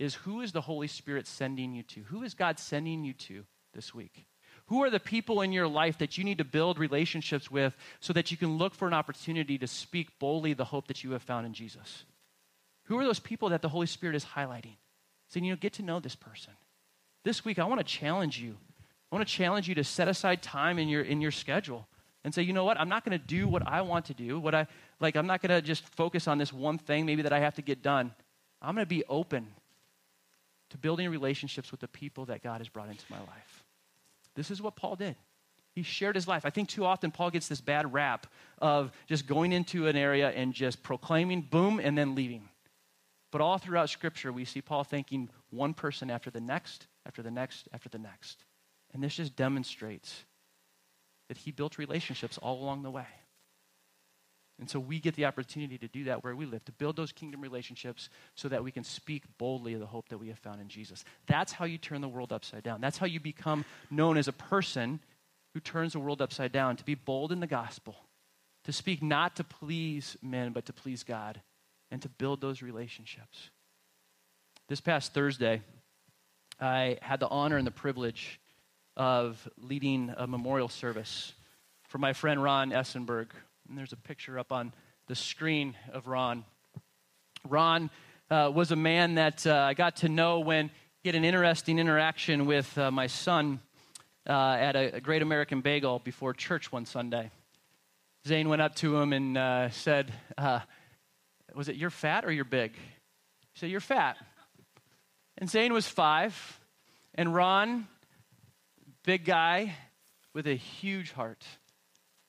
is 0.00 0.14
who 0.14 0.40
is 0.40 0.52
the 0.52 0.62
Holy 0.62 0.86
Spirit 0.86 1.26
sending 1.26 1.74
you 1.74 1.82
to? 1.82 2.00
Who 2.04 2.22
is 2.22 2.32
God 2.32 2.58
sending 2.58 3.04
you 3.04 3.12
to 3.12 3.44
this 3.74 3.94
week? 3.94 4.24
Who 4.66 4.82
are 4.82 4.88
the 4.88 4.98
people 4.98 5.42
in 5.42 5.52
your 5.52 5.68
life 5.68 5.98
that 5.98 6.16
you 6.16 6.24
need 6.24 6.38
to 6.38 6.44
build 6.44 6.78
relationships 6.78 7.50
with 7.50 7.76
so 8.00 8.14
that 8.14 8.30
you 8.30 8.38
can 8.38 8.56
look 8.56 8.74
for 8.74 8.88
an 8.88 8.94
opportunity 8.94 9.58
to 9.58 9.66
speak 9.66 10.18
boldly 10.18 10.54
the 10.54 10.64
hope 10.64 10.88
that 10.88 11.04
you 11.04 11.10
have 11.10 11.22
found 11.22 11.44
in 11.44 11.52
Jesus? 11.52 12.04
Who 12.84 12.98
are 12.98 13.04
those 13.04 13.20
people 13.20 13.50
that 13.50 13.60
the 13.60 13.68
Holy 13.68 13.86
Spirit 13.86 14.16
is 14.16 14.24
highlighting? 14.24 14.76
Saying, 15.28 15.44
you 15.44 15.52
know, 15.52 15.58
get 15.60 15.74
to 15.74 15.82
know 15.82 16.00
this 16.00 16.16
person. 16.16 16.54
This 17.22 17.44
week, 17.44 17.58
I 17.58 17.64
want 17.64 17.80
to 17.80 17.84
challenge 17.84 18.40
you. 18.40 18.56
I 19.12 19.14
want 19.14 19.28
to 19.28 19.34
challenge 19.34 19.68
you 19.68 19.74
to 19.74 19.84
set 19.84 20.08
aside 20.08 20.40
time 20.40 20.78
in 20.78 20.88
your, 20.88 21.02
in 21.02 21.20
your 21.20 21.30
schedule 21.30 21.86
and 22.24 22.32
say, 22.32 22.42
you 22.42 22.54
know 22.54 22.64
what, 22.64 22.80
I'm 22.80 22.88
not 22.88 23.04
going 23.04 23.18
to 23.18 23.24
do 23.24 23.46
what 23.48 23.66
I 23.66 23.82
want 23.82 24.06
to 24.06 24.14
do. 24.14 24.40
What 24.40 24.54
I, 24.54 24.66
like, 24.98 25.14
I'm 25.16 25.26
not 25.26 25.42
going 25.42 25.50
to 25.50 25.60
just 25.60 25.86
focus 25.94 26.26
on 26.26 26.38
this 26.38 26.54
one 26.54 26.78
thing 26.78 27.04
maybe 27.04 27.22
that 27.22 27.34
I 27.34 27.40
have 27.40 27.56
to 27.56 27.62
get 27.62 27.82
done. 27.82 28.14
I'm 28.62 28.74
going 28.74 28.86
to 28.86 28.88
be 28.88 29.04
open 29.08 29.48
to 30.70 30.78
building 30.78 31.08
relationships 31.10 31.70
with 31.70 31.80
the 31.80 31.88
people 31.88 32.26
that 32.26 32.42
God 32.42 32.58
has 32.58 32.68
brought 32.68 32.88
into 32.88 33.04
my 33.10 33.18
life. 33.18 33.64
This 34.34 34.50
is 34.50 34.62
what 34.62 34.76
Paul 34.76 34.96
did. 34.96 35.16
He 35.74 35.82
shared 35.82 36.14
his 36.14 36.26
life. 36.26 36.44
I 36.44 36.50
think 36.50 36.68
too 36.68 36.84
often 36.84 37.10
Paul 37.10 37.30
gets 37.30 37.48
this 37.48 37.60
bad 37.60 37.92
rap 37.92 38.26
of 38.58 38.92
just 39.06 39.26
going 39.26 39.52
into 39.52 39.86
an 39.86 39.96
area 39.96 40.30
and 40.30 40.52
just 40.52 40.82
proclaiming, 40.82 41.42
boom, 41.42 41.78
and 41.78 41.96
then 41.96 42.14
leaving. 42.14 42.48
But 43.30 43.40
all 43.40 43.58
throughout 43.58 43.90
Scripture, 43.90 44.32
we 44.32 44.44
see 44.44 44.60
Paul 44.60 44.82
thanking 44.82 45.30
one 45.50 45.74
person 45.74 46.10
after 46.10 46.30
the 46.30 46.40
next, 46.40 46.88
after 47.06 47.22
the 47.22 47.30
next, 47.30 47.68
after 47.72 47.88
the 47.88 47.98
next. 47.98 48.44
And 48.92 49.02
this 49.02 49.14
just 49.14 49.36
demonstrates 49.36 50.24
that 51.28 51.36
he 51.36 51.52
built 51.52 51.78
relationships 51.78 52.38
all 52.38 52.60
along 52.60 52.82
the 52.82 52.90
way. 52.90 53.06
And 54.60 54.68
so 54.68 54.78
we 54.78 55.00
get 55.00 55.16
the 55.16 55.24
opportunity 55.24 55.78
to 55.78 55.88
do 55.88 56.04
that 56.04 56.22
where 56.22 56.36
we 56.36 56.44
live, 56.44 56.64
to 56.66 56.72
build 56.72 56.94
those 56.94 57.12
kingdom 57.12 57.40
relationships 57.40 58.10
so 58.34 58.46
that 58.48 58.62
we 58.62 58.70
can 58.70 58.84
speak 58.84 59.24
boldly 59.38 59.72
of 59.72 59.80
the 59.80 59.86
hope 59.86 60.10
that 60.10 60.18
we 60.18 60.28
have 60.28 60.38
found 60.38 60.60
in 60.60 60.68
Jesus. 60.68 61.02
That's 61.26 61.50
how 61.50 61.64
you 61.64 61.78
turn 61.78 62.02
the 62.02 62.08
world 62.08 62.30
upside 62.30 62.62
down. 62.62 62.82
That's 62.82 62.98
how 62.98 63.06
you 63.06 63.20
become 63.20 63.64
known 63.90 64.18
as 64.18 64.28
a 64.28 64.32
person 64.32 65.00
who 65.54 65.60
turns 65.60 65.94
the 65.94 65.98
world 65.98 66.20
upside 66.20 66.52
down, 66.52 66.76
to 66.76 66.84
be 66.84 66.94
bold 66.94 67.32
in 67.32 67.40
the 67.40 67.46
gospel, 67.46 67.96
to 68.64 68.72
speak 68.72 69.02
not 69.02 69.34
to 69.36 69.44
please 69.44 70.16
men, 70.22 70.52
but 70.52 70.66
to 70.66 70.72
please 70.72 71.02
God 71.02 71.40
and 71.90 72.00
to 72.02 72.08
build 72.08 72.40
those 72.40 72.62
relationships. 72.62 73.50
This 74.68 74.80
past 74.80 75.12
Thursday, 75.14 75.62
I 76.60 76.98
had 77.02 77.18
the 77.18 77.28
honor 77.28 77.56
and 77.56 77.66
the 77.66 77.72
privilege 77.72 78.38
of 78.96 79.48
leading 79.56 80.14
a 80.16 80.26
memorial 80.26 80.68
service 80.68 81.32
for 81.88 81.98
my 81.98 82.12
friend 82.12 82.42
Ron 82.42 82.70
Essenberg. 82.70 83.28
And 83.70 83.78
there's 83.78 83.92
a 83.92 83.96
picture 83.96 84.36
up 84.36 84.50
on 84.50 84.72
the 85.06 85.14
screen 85.14 85.76
of 85.92 86.08
Ron. 86.08 86.44
Ron 87.48 87.88
uh, 88.28 88.50
was 88.52 88.72
a 88.72 88.76
man 88.76 89.14
that 89.14 89.46
uh, 89.46 89.54
I 89.54 89.74
got 89.74 89.94
to 89.98 90.08
know 90.08 90.40
when 90.40 90.72
he 91.04 91.08
had 91.08 91.14
an 91.14 91.24
interesting 91.24 91.78
interaction 91.78 92.46
with 92.46 92.76
uh, 92.76 92.90
my 92.90 93.06
son 93.06 93.60
uh, 94.28 94.32
at 94.32 94.74
a, 94.74 94.96
a, 94.96 95.00
Great 95.00 95.22
American 95.22 95.60
Bagel 95.60 96.00
before 96.00 96.34
church 96.34 96.72
one 96.72 96.84
Sunday. 96.84 97.30
Zane 98.26 98.48
went 98.48 98.60
up 98.60 98.74
to 98.76 98.96
him 98.96 99.12
and 99.12 99.38
uh, 99.38 99.70
said, 99.70 100.12
uh, 100.36 100.58
was 101.54 101.68
it 101.68 101.76
you're 101.76 101.90
fat 101.90 102.24
or 102.24 102.32
you're 102.32 102.44
big? 102.44 102.72
He 102.72 103.60
said, 103.60 103.70
You're 103.70 103.78
fat. 103.78 104.16
And 105.38 105.48
Zane 105.48 105.72
was 105.72 105.86
five, 105.86 106.58
and 107.14 107.32
Ron, 107.32 107.86
big 109.04 109.24
guy 109.24 109.76
with 110.34 110.48
a 110.48 110.56
huge 110.56 111.12
heart, 111.12 111.44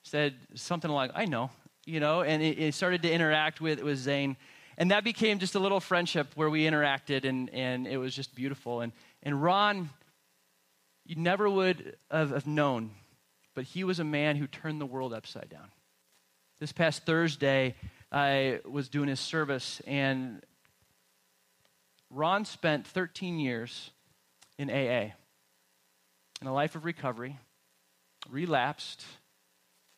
said 0.04 0.36
something 0.56 0.90
like, 0.90 1.12
I 1.14 1.26
know, 1.26 1.50
you 1.86 2.00
know, 2.00 2.22
and 2.22 2.42
it 2.42 2.74
started 2.74 3.02
to 3.04 3.12
interact 3.12 3.62
with, 3.62 3.82
with 3.82 3.98
Zane. 3.98 4.38
And 4.78 4.92
that 4.92 5.04
became 5.04 5.40
just 5.40 5.56
a 5.56 5.60
little 5.60 5.80
friendship 5.80 6.28
where 6.36 6.50
we 6.50 6.64
interacted, 6.64 7.26
and, 7.26 7.50
and 7.52 7.86
it 7.86 7.98
was 7.98 8.16
just 8.16 8.34
beautiful. 8.34 8.82
And, 8.82 8.94
and 9.22 9.42
Ron, 9.42 9.90
you 11.06 11.16
never 11.16 11.50
would 11.50 11.98
have, 12.10 12.32
have 12.32 12.48
known, 12.48 12.92
but 13.54 13.66
he 13.66 13.84
was 13.84 14.00
a 14.00 14.04
man 14.04 14.38
who 14.38 14.48
turned 14.48 14.80
the 14.82 14.86
world 14.86 15.14
upside 15.14 15.50
down. 15.50 15.70
This 16.60 16.72
past 16.72 17.06
Thursday, 17.06 17.76
I 18.12 18.60
was 18.70 18.90
doing 18.90 19.10
his 19.10 19.20
service, 19.20 19.82
and 19.86 20.42
Ron 22.10 22.46
spent 22.46 22.88
13 22.88 23.40
years 23.40 23.92
in 24.58 24.70
AA, 24.70 25.14
in 26.42 26.48
a 26.48 26.54
life 26.54 26.76
of 26.76 26.86
recovery, 26.86 27.38
relapsed, 28.30 29.04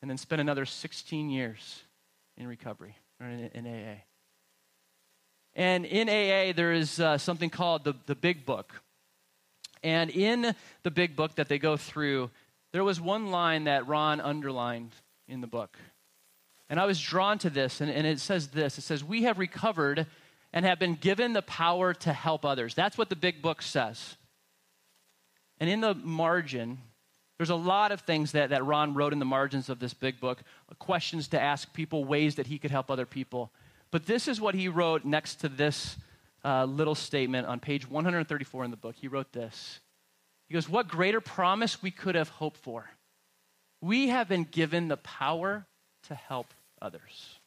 and 0.03 0.09
then 0.09 0.17
spent 0.17 0.41
another 0.41 0.65
16 0.65 1.29
years 1.29 1.81
in 2.35 2.45
recovery, 2.45 2.97
or 3.21 3.27
in, 3.27 3.49
in 3.53 3.65
AA. 3.65 4.01
And 5.55 5.85
in 5.85 6.09
AA, 6.09 6.51
there 6.53 6.73
is 6.73 6.99
uh, 6.99 7.17
something 7.17 7.49
called 7.49 7.85
the, 7.85 7.93
the 8.05 8.13
Big 8.13 8.45
Book. 8.45 8.81
And 9.81 10.09
in 10.09 10.55
the 10.83 10.91
Big 10.91 11.15
Book 11.15 11.35
that 11.35 11.47
they 11.47 11.57
go 11.57 11.77
through, 11.77 12.31
there 12.73 12.83
was 12.83 12.99
one 12.99 13.31
line 13.31 13.63
that 13.63 13.87
Ron 13.87 14.19
underlined 14.19 14.91
in 15.29 15.39
the 15.39 15.47
book. 15.47 15.77
And 16.69 16.81
I 16.81 16.85
was 16.85 16.99
drawn 16.99 17.37
to 17.37 17.49
this, 17.49 17.79
and, 17.79 17.89
and 17.89 18.05
it 18.05 18.19
says 18.19 18.49
this 18.49 18.77
it 18.77 18.81
says, 18.81 19.05
We 19.05 19.23
have 19.23 19.39
recovered 19.39 20.05
and 20.51 20.65
have 20.65 20.79
been 20.79 20.95
given 20.95 21.31
the 21.31 21.43
power 21.43 21.93
to 21.93 22.11
help 22.11 22.43
others. 22.43 22.75
That's 22.75 22.97
what 22.97 23.07
the 23.07 23.15
big 23.15 23.41
book 23.41 23.61
says. 23.61 24.17
And 25.61 25.69
in 25.69 25.79
the 25.79 25.93
margin, 25.93 26.79
there's 27.37 27.49
a 27.49 27.55
lot 27.55 27.91
of 27.91 28.01
things 28.01 28.33
that, 28.33 28.51
that 28.51 28.63
Ron 28.65 28.93
wrote 28.93 29.13
in 29.13 29.19
the 29.19 29.25
margins 29.25 29.69
of 29.69 29.79
this 29.79 29.93
big 29.93 30.19
book 30.19 30.43
questions 30.79 31.27
to 31.29 31.39
ask 31.39 31.71
people, 31.73 32.05
ways 32.05 32.35
that 32.35 32.47
he 32.47 32.57
could 32.57 32.71
help 32.71 32.91
other 32.91 33.05
people. 33.05 33.51
But 33.91 34.05
this 34.05 34.27
is 34.27 34.41
what 34.41 34.55
he 34.55 34.67
wrote 34.67 35.05
next 35.05 35.35
to 35.41 35.49
this 35.49 35.97
uh, 36.43 36.65
little 36.65 36.95
statement 36.95 37.47
on 37.47 37.59
page 37.59 37.89
134 37.89 38.65
in 38.65 38.71
the 38.71 38.77
book. 38.77 38.95
He 38.95 39.07
wrote 39.07 39.31
this 39.31 39.79
He 40.47 40.53
goes, 40.53 40.67
What 40.67 40.87
greater 40.87 41.21
promise 41.21 41.81
we 41.81 41.91
could 41.91 42.15
have 42.15 42.29
hoped 42.29 42.57
for? 42.57 42.89
We 43.81 44.09
have 44.09 44.29
been 44.29 44.43
given 44.43 44.87
the 44.87 44.97
power 44.97 45.65
to 46.07 46.15
help 46.15 46.47
others. 46.81 47.39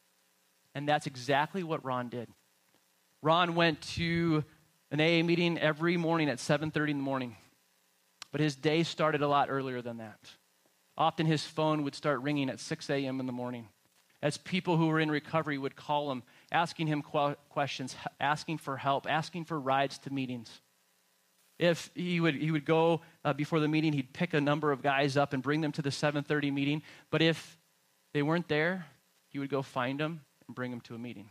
And 0.75 0.87
that's 0.87 1.07
exactly 1.07 1.63
what 1.63 1.83
Ron 1.83 2.09
did. 2.09 2.29
Ron 3.23 3.55
went 3.55 3.81
to 3.95 4.43
an 4.91 5.01
AA 5.01 5.25
meeting 5.25 5.57
every 5.57 5.97
morning 5.97 6.29
at 6.29 6.39
7:30 6.39 6.91
in 6.91 6.97
the 6.97 7.03
morning. 7.03 7.35
But 8.31 8.41
his 8.41 8.55
day 8.55 8.83
started 8.83 9.21
a 9.21 9.27
lot 9.27 9.49
earlier 9.49 9.81
than 9.81 9.97
that. 9.97 10.19
Often 10.97 11.27
his 11.27 11.45
phone 11.45 11.83
would 11.83 11.95
start 11.95 12.21
ringing 12.21 12.49
at 12.49 12.59
6 12.59 12.89
a.m. 12.89 13.19
in 13.19 13.25
the 13.25 13.31
morning 13.31 13.67
as 14.21 14.37
people 14.37 14.77
who 14.77 14.87
were 14.87 14.99
in 14.99 15.11
recovery 15.11 15.57
would 15.57 15.75
call 15.75 16.11
him, 16.11 16.23
asking 16.51 16.87
him 16.87 17.03
questions, 17.49 17.95
asking 18.19 18.57
for 18.57 18.77
help, 18.77 19.05
asking 19.09 19.45
for 19.45 19.59
rides 19.59 19.99
to 19.99 20.11
meetings. 20.11 20.49
If 21.59 21.89
he 21.95 22.19
would, 22.19 22.35
he 22.35 22.51
would 22.51 22.65
go 22.65 23.01
uh, 23.23 23.33
before 23.33 23.59
the 23.59 23.67
meeting, 23.67 23.93
he'd 23.93 24.13
pick 24.13 24.33
a 24.33 24.41
number 24.41 24.71
of 24.71 24.81
guys 24.81 25.17
up 25.17 25.33
and 25.33 25.41
bring 25.41 25.61
them 25.61 25.71
to 25.73 25.81
the 25.81 25.89
7:30 25.89 26.51
meeting. 26.51 26.83
But 27.09 27.21
if 27.21 27.57
they 28.13 28.21
weren't 28.21 28.47
there, 28.47 28.85
he 29.29 29.39
would 29.39 29.49
go 29.49 29.61
find 29.61 29.99
them 29.99 30.21
and 30.47 30.55
bring 30.55 30.71
them 30.71 30.81
to 30.81 30.95
a 30.95 30.99
meeting. 30.99 31.29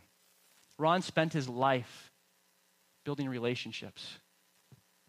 Ron 0.77 1.01
spent 1.01 1.33
his 1.33 1.47
life 1.49 2.11
building 3.03 3.29
relationships. 3.29 4.17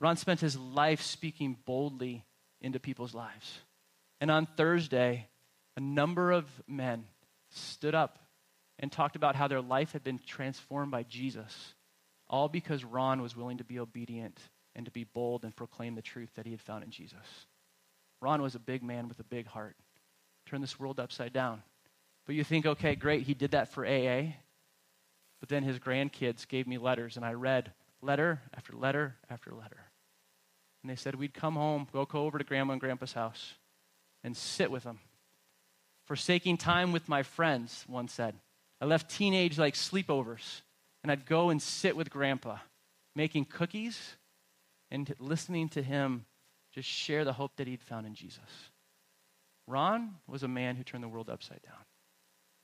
Ron 0.00 0.16
spent 0.16 0.40
his 0.40 0.56
life 0.56 1.02
speaking 1.02 1.56
boldly 1.64 2.24
into 2.60 2.78
people's 2.78 3.14
lives. 3.14 3.58
And 4.20 4.30
on 4.30 4.46
Thursday, 4.46 5.28
a 5.76 5.80
number 5.80 6.32
of 6.32 6.44
men 6.66 7.04
stood 7.50 7.94
up 7.94 8.18
and 8.78 8.90
talked 8.92 9.16
about 9.16 9.34
how 9.34 9.48
their 9.48 9.60
life 9.60 9.92
had 9.92 10.04
been 10.04 10.20
transformed 10.24 10.90
by 10.90 11.02
Jesus, 11.02 11.74
all 12.28 12.48
because 12.48 12.84
Ron 12.84 13.22
was 13.22 13.36
willing 13.36 13.58
to 13.58 13.64
be 13.64 13.78
obedient 13.78 14.38
and 14.76 14.86
to 14.86 14.92
be 14.92 15.04
bold 15.04 15.44
and 15.44 15.54
proclaim 15.54 15.94
the 15.94 16.02
truth 16.02 16.30
that 16.36 16.46
he 16.46 16.52
had 16.52 16.60
found 16.60 16.84
in 16.84 16.90
Jesus. 16.90 17.46
Ron 18.20 18.42
was 18.42 18.54
a 18.54 18.60
big 18.60 18.82
man 18.82 19.08
with 19.08 19.18
a 19.18 19.24
big 19.24 19.46
heart. 19.46 19.76
Turned 20.46 20.62
this 20.62 20.78
world 20.78 21.00
upside 21.00 21.32
down. 21.32 21.62
But 22.26 22.34
you 22.34 22.44
think, 22.44 22.66
okay, 22.66 22.94
great, 22.94 23.22
he 23.22 23.34
did 23.34 23.52
that 23.52 23.72
for 23.72 23.86
AA. 23.86 24.34
But 25.40 25.48
then 25.48 25.62
his 25.62 25.78
grandkids 25.78 26.46
gave 26.46 26.66
me 26.66 26.78
letters, 26.78 27.16
and 27.16 27.24
I 27.24 27.32
read 27.32 27.72
letter 28.02 28.40
after 28.54 28.72
letter 28.74 29.16
after 29.30 29.52
letter. 29.52 29.87
And 30.82 30.90
they 30.90 30.96
said 30.96 31.14
we'd 31.14 31.34
come 31.34 31.54
home, 31.54 31.88
go, 31.92 32.06
over 32.12 32.38
to 32.38 32.44
grandma 32.44 32.72
and 32.72 32.80
grandpa's 32.80 33.12
house, 33.12 33.54
and 34.22 34.36
sit 34.36 34.70
with 34.70 34.84
them. 34.84 35.00
Forsaking 36.06 36.56
time 36.56 36.92
with 36.92 37.08
my 37.08 37.22
friends, 37.22 37.84
one 37.86 38.08
said. 38.08 38.34
I 38.80 38.84
left 38.84 39.10
teenage 39.10 39.58
like 39.58 39.74
sleepovers, 39.74 40.62
and 41.02 41.10
I'd 41.10 41.26
go 41.26 41.50
and 41.50 41.60
sit 41.60 41.96
with 41.96 42.10
grandpa, 42.10 42.58
making 43.14 43.46
cookies 43.46 44.16
and 44.90 45.12
listening 45.18 45.68
to 45.70 45.82
him 45.82 46.24
just 46.72 46.88
share 46.88 47.24
the 47.24 47.32
hope 47.32 47.56
that 47.56 47.66
he'd 47.66 47.82
found 47.82 48.06
in 48.06 48.14
Jesus. 48.14 48.70
Ron 49.66 50.14
was 50.26 50.42
a 50.42 50.48
man 50.48 50.76
who 50.76 50.84
turned 50.84 51.04
the 51.04 51.08
world 51.08 51.28
upside 51.28 51.62
down. 51.62 51.84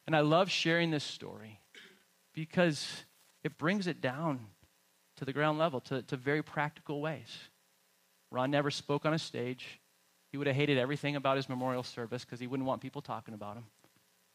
And 0.07 0.15
I 0.15 0.21
love 0.21 0.51
sharing 0.51 0.91
this 0.91 1.05
story 1.05 1.61
because 2.33 3.05
it 3.43 3.59
brings 3.59 3.87
it 3.87 4.01
down 4.01 4.47
to 5.17 5.25
the 5.25 5.33
ground 5.33 5.59
level, 5.59 5.81
to, 5.81 6.03
to 6.03 6.17
very 6.17 6.43
practical 6.43 7.01
ways. 7.01 7.29
Ron 8.35 8.51
never 8.51 8.71
spoke 8.71 9.07
on 9.07 9.15
a 9.15 9.19
stage. 9.19 9.81
He 10.33 10.37
would 10.37 10.49
have 10.49 10.57
hated 10.57 10.77
everything 10.77 11.15
about 11.15 11.37
his 11.37 11.49
memorial 11.49 11.85
service 11.85 12.25
because 12.25 12.41
he 12.41 12.49
wouldn't 12.49 12.67
want 12.67 12.83
people 12.83 13.01
talking 13.01 13.33
about 13.33 13.57
him. 13.57 13.65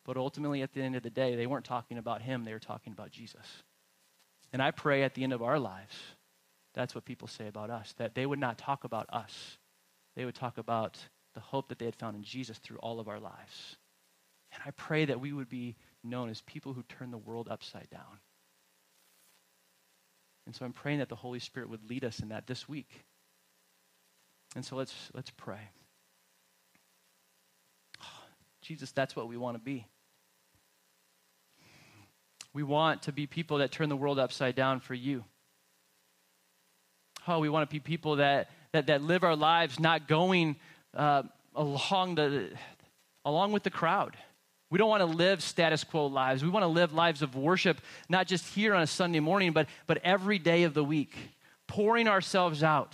But 0.06 0.16
ultimately, 0.16 0.62
at 0.62 0.74
the 0.74 0.82
end 0.82 0.96
of 0.96 1.04
the 1.04 1.10
day, 1.10 1.36
they 1.36 1.46
weren't 1.46 1.66
talking 1.66 1.98
about 1.98 2.22
him, 2.22 2.46
they 2.46 2.54
were 2.54 2.60
talking 2.60 2.94
about 2.94 3.12
Jesus. 3.12 3.46
And 4.54 4.62
I 4.62 4.72
pray 4.72 5.04
at 5.04 5.14
the 5.14 5.24
end 5.24 5.34
of 5.34 5.44
our 5.44 5.60
lives, 5.60 5.96
that's 6.74 6.96
what 6.96 7.04
people 7.04 7.28
say 7.28 7.48
about 7.48 7.70
us, 7.70 7.94
that 7.98 8.16
they 8.16 8.26
would 8.26 8.40
not 8.40 8.58
talk 8.58 8.86
about 8.86 9.06
us. 9.10 9.58
They 10.16 10.24
would 10.24 10.36
talk 10.36 10.58
about 10.58 10.98
the 11.34 11.42
hope 11.42 11.68
that 11.68 11.78
they 11.78 11.86
had 11.86 11.96
found 11.96 12.16
in 12.16 12.24
Jesus 12.24 12.58
through 12.58 12.78
all 12.78 13.00
of 13.00 13.10
our 13.10 13.20
lives. 13.20 13.76
And 14.54 14.64
I 14.66 14.72
pray 14.72 15.06
that 15.06 15.20
we 15.20 15.34
would 15.34 15.50
be 15.50 15.76
known 16.04 16.30
as 16.30 16.42
people 16.42 16.74
who 16.74 16.84
turn 16.84 17.12
the 17.12 17.18
world 17.18 17.50
upside 17.52 17.90
down. 17.90 18.20
And 20.46 20.56
so 20.56 20.66
I'm 20.66 20.74
praying 20.74 21.00
that 21.00 21.10
the 21.10 21.16
Holy 21.16 21.40
Spirit 21.40 21.70
would 21.70 21.88
lead 21.88 22.04
us 22.04 22.20
in 22.20 22.30
that 22.30 22.48
this 22.48 22.68
week. 22.68 23.04
And 24.56 24.66
so 24.66 24.76
let's 24.76 24.94
let's 25.14 25.30
pray. 25.32 25.70
Oh, 28.02 28.06
Jesus, 28.62 28.92
that's 28.92 29.16
what 29.16 29.28
we 29.28 29.38
want 29.38 29.56
to 29.58 29.64
be. 29.64 29.86
We 32.54 32.64
want 32.64 33.04
to 33.04 33.12
be 33.12 33.28
people 33.28 33.60
that 33.60 33.72
turn 33.72 33.90
the 33.90 33.96
world 33.96 34.18
upside 34.20 34.56
down 34.56 34.80
for 34.80 34.94
you. 34.94 35.24
Oh, 37.28 37.40
we 37.40 37.50
want 37.50 37.70
to 37.70 37.74
be 37.74 37.80
people 37.80 38.18
that 38.18 38.50
that, 38.74 38.88
that 38.88 39.02
live 39.02 39.24
our 39.24 39.36
lives 39.36 39.80
not 39.80 40.08
going 40.08 40.56
uh, 40.96 41.24
along 41.56 42.16
the 42.16 42.50
along 43.26 43.52
with 43.52 43.64
the 43.64 43.70
crowd. 43.70 44.18
We 44.70 44.78
don't 44.78 44.90
want 44.90 45.02
to 45.02 45.06
live 45.06 45.42
status 45.42 45.84
quo 45.84 46.06
lives. 46.08 46.44
We 46.44 46.50
want 46.50 46.64
to 46.64 46.68
live 46.68 46.94
lives 46.94 47.22
of 47.22 47.36
worship, 47.36 47.82
not 48.08 48.28
just 48.28 48.54
here 48.54 48.76
on 48.76 48.84
a 48.84 48.88
Sunday 48.88 49.20
morning, 49.20 49.52
but, 49.52 49.68
but 49.88 49.98
every 50.04 50.38
day 50.38 50.64
of 50.64 50.76
the 50.76 50.84
week, 50.84 51.16
pouring 51.68 52.08
ourselves 52.08 52.62
out, 52.62 52.94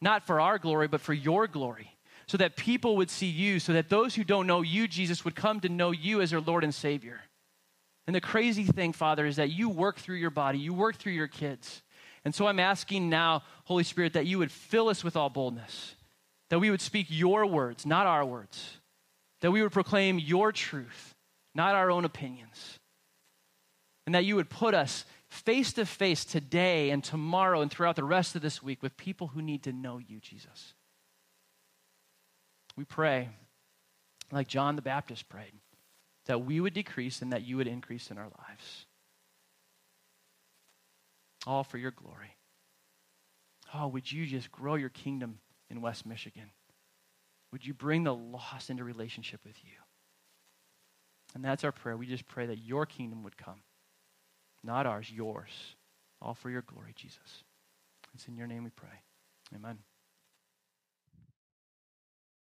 not 0.00 0.26
for 0.26 0.40
our 0.40 0.58
glory, 0.58 0.88
but 0.88 1.00
for 1.00 1.12
your 1.12 1.46
glory, 1.46 1.96
so 2.26 2.36
that 2.36 2.56
people 2.56 2.96
would 2.96 3.10
see 3.10 3.26
you, 3.26 3.58
so 3.58 3.72
that 3.72 3.88
those 3.88 4.14
who 4.14 4.24
don't 4.24 4.46
know 4.46 4.62
you, 4.62 4.86
Jesus, 4.88 5.24
would 5.24 5.34
come 5.34 5.60
to 5.60 5.68
know 5.68 5.90
you 5.90 6.20
as 6.20 6.30
their 6.30 6.40
Lord 6.40 6.64
and 6.64 6.74
Savior. 6.74 7.20
And 8.06 8.14
the 8.14 8.20
crazy 8.20 8.64
thing, 8.64 8.92
Father, 8.92 9.26
is 9.26 9.36
that 9.36 9.50
you 9.50 9.68
work 9.68 9.98
through 9.98 10.16
your 10.16 10.30
body, 10.30 10.58
you 10.58 10.72
work 10.72 10.96
through 10.96 11.12
your 11.12 11.28
kids. 11.28 11.82
And 12.24 12.34
so 12.34 12.46
I'm 12.46 12.60
asking 12.60 13.08
now, 13.08 13.42
Holy 13.64 13.84
Spirit, 13.84 14.14
that 14.14 14.26
you 14.26 14.38
would 14.38 14.50
fill 14.50 14.88
us 14.88 15.04
with 15.04 15.16
all 15.16 15.30
boldness, 15.30 15.94
that 16.50 16.58
we 16.58 16.70
would 16.70 16.80
speak 16.80 17.06
your 17.08 17.46
words, 17.46 17.84
not 17.84 18.06
our 18.06 18.24
words 18.24 18.78
that 19.40 19.50
we 19.50 19.62
would 19.62 19.72
proclaim 19.72 20.18
your 20.18 20.52
truth, 20.52 21.14
not 21.54 21.74
our 21.74 21.90
own 21.90 22.04
opinions. 22.04 22.78
And 24.06 24.14
that 24.14 24.24
you 24.24 24.36
would 24.36 24.48
put 24.48 24.74
us 24.74 25.04
face 25.28 25.72
to 25.74 25.84
face 25.86 26.24
today 26.24 26.90
and 26.90 27.04
tomorrow 27.04 27.60
and 27.60 27.70
throughout 27.70 27.96
the 27.96 28.04
rest 28.04 28.34
of 28.34 28.42
this 28.42 28.62
week 28.62 28.82
with 28.82 28.96
people 28.96 29.28
who 29.28 29.42
need 29.42 29.62
to 29.64 29.72
know 29.72 29.98
you, 29.98 30.20
Jesus. 30.20 30.74
We 32.76 32.84
pray, 32.84 33.28
like 34.30 34.48
John 34.48 34.76
the 34.76 34.82
Baptist 34.82 35.28
prayed, 35.28 35.52
that 36.26 36.44
we 36.44 36.60
would 36.60 36.74
decrease 36.74 37.22
and 37.22 37.32
that 37.32 37.42
you 37.42 37.56
would 37.56 37.66
increase 37.66 38.10
in 38.10 38.18
our 38.18 38.28
lives. 38.48 38.86
All 41.46 41.64
for 41.64 41.78
your 41.78 41.90
glory. 41.90 42.36
Oh, 43.74 43.88
would 43.88 44.10
you 44.10 44.26
just 44.26 44.50
grow 44.50 44.76
your 44.76 44.88
kingdom 44.88 45.38
in 45.70 45.80
West 45.80 46.06
Michigan? 46.06 46.50
Would 47.52 47.66
you 47.66 47.74
bring 47.74 48.04
the 48.04 48.14
lost 48.14 48.70
into 48.70 48.84
relationship 48.84 49.40
with 49.44 49.56
you? 49.64 49.72
And 51.34 51.44
that's 51.44 51.64
our 51.64 51.72
prayer. 51.72 51.96
We 51.96 52.06
just 52.06 52.26
pray 52.26 52.46
that 52.46 52.58
your 52.58 52.86
kingdom 52.86 53.22
would 53.24 53.36
come, 53.36 53.60
not 54.68 54.86
ours, 54.86 55.10
yours. 55.10 55.50
All 56.20 56.34
for 56.34 56.50
your 56.50 56.62
glory, 56.62 56.92
Jesus. 56.94 57.42
It's 58.14 58.28
in 58.28 58.36
your 58.36 58.46
name 58.46 58.64
we 58.64 58.70
pray. 58.70 59.02
Amen. 59.54 59.78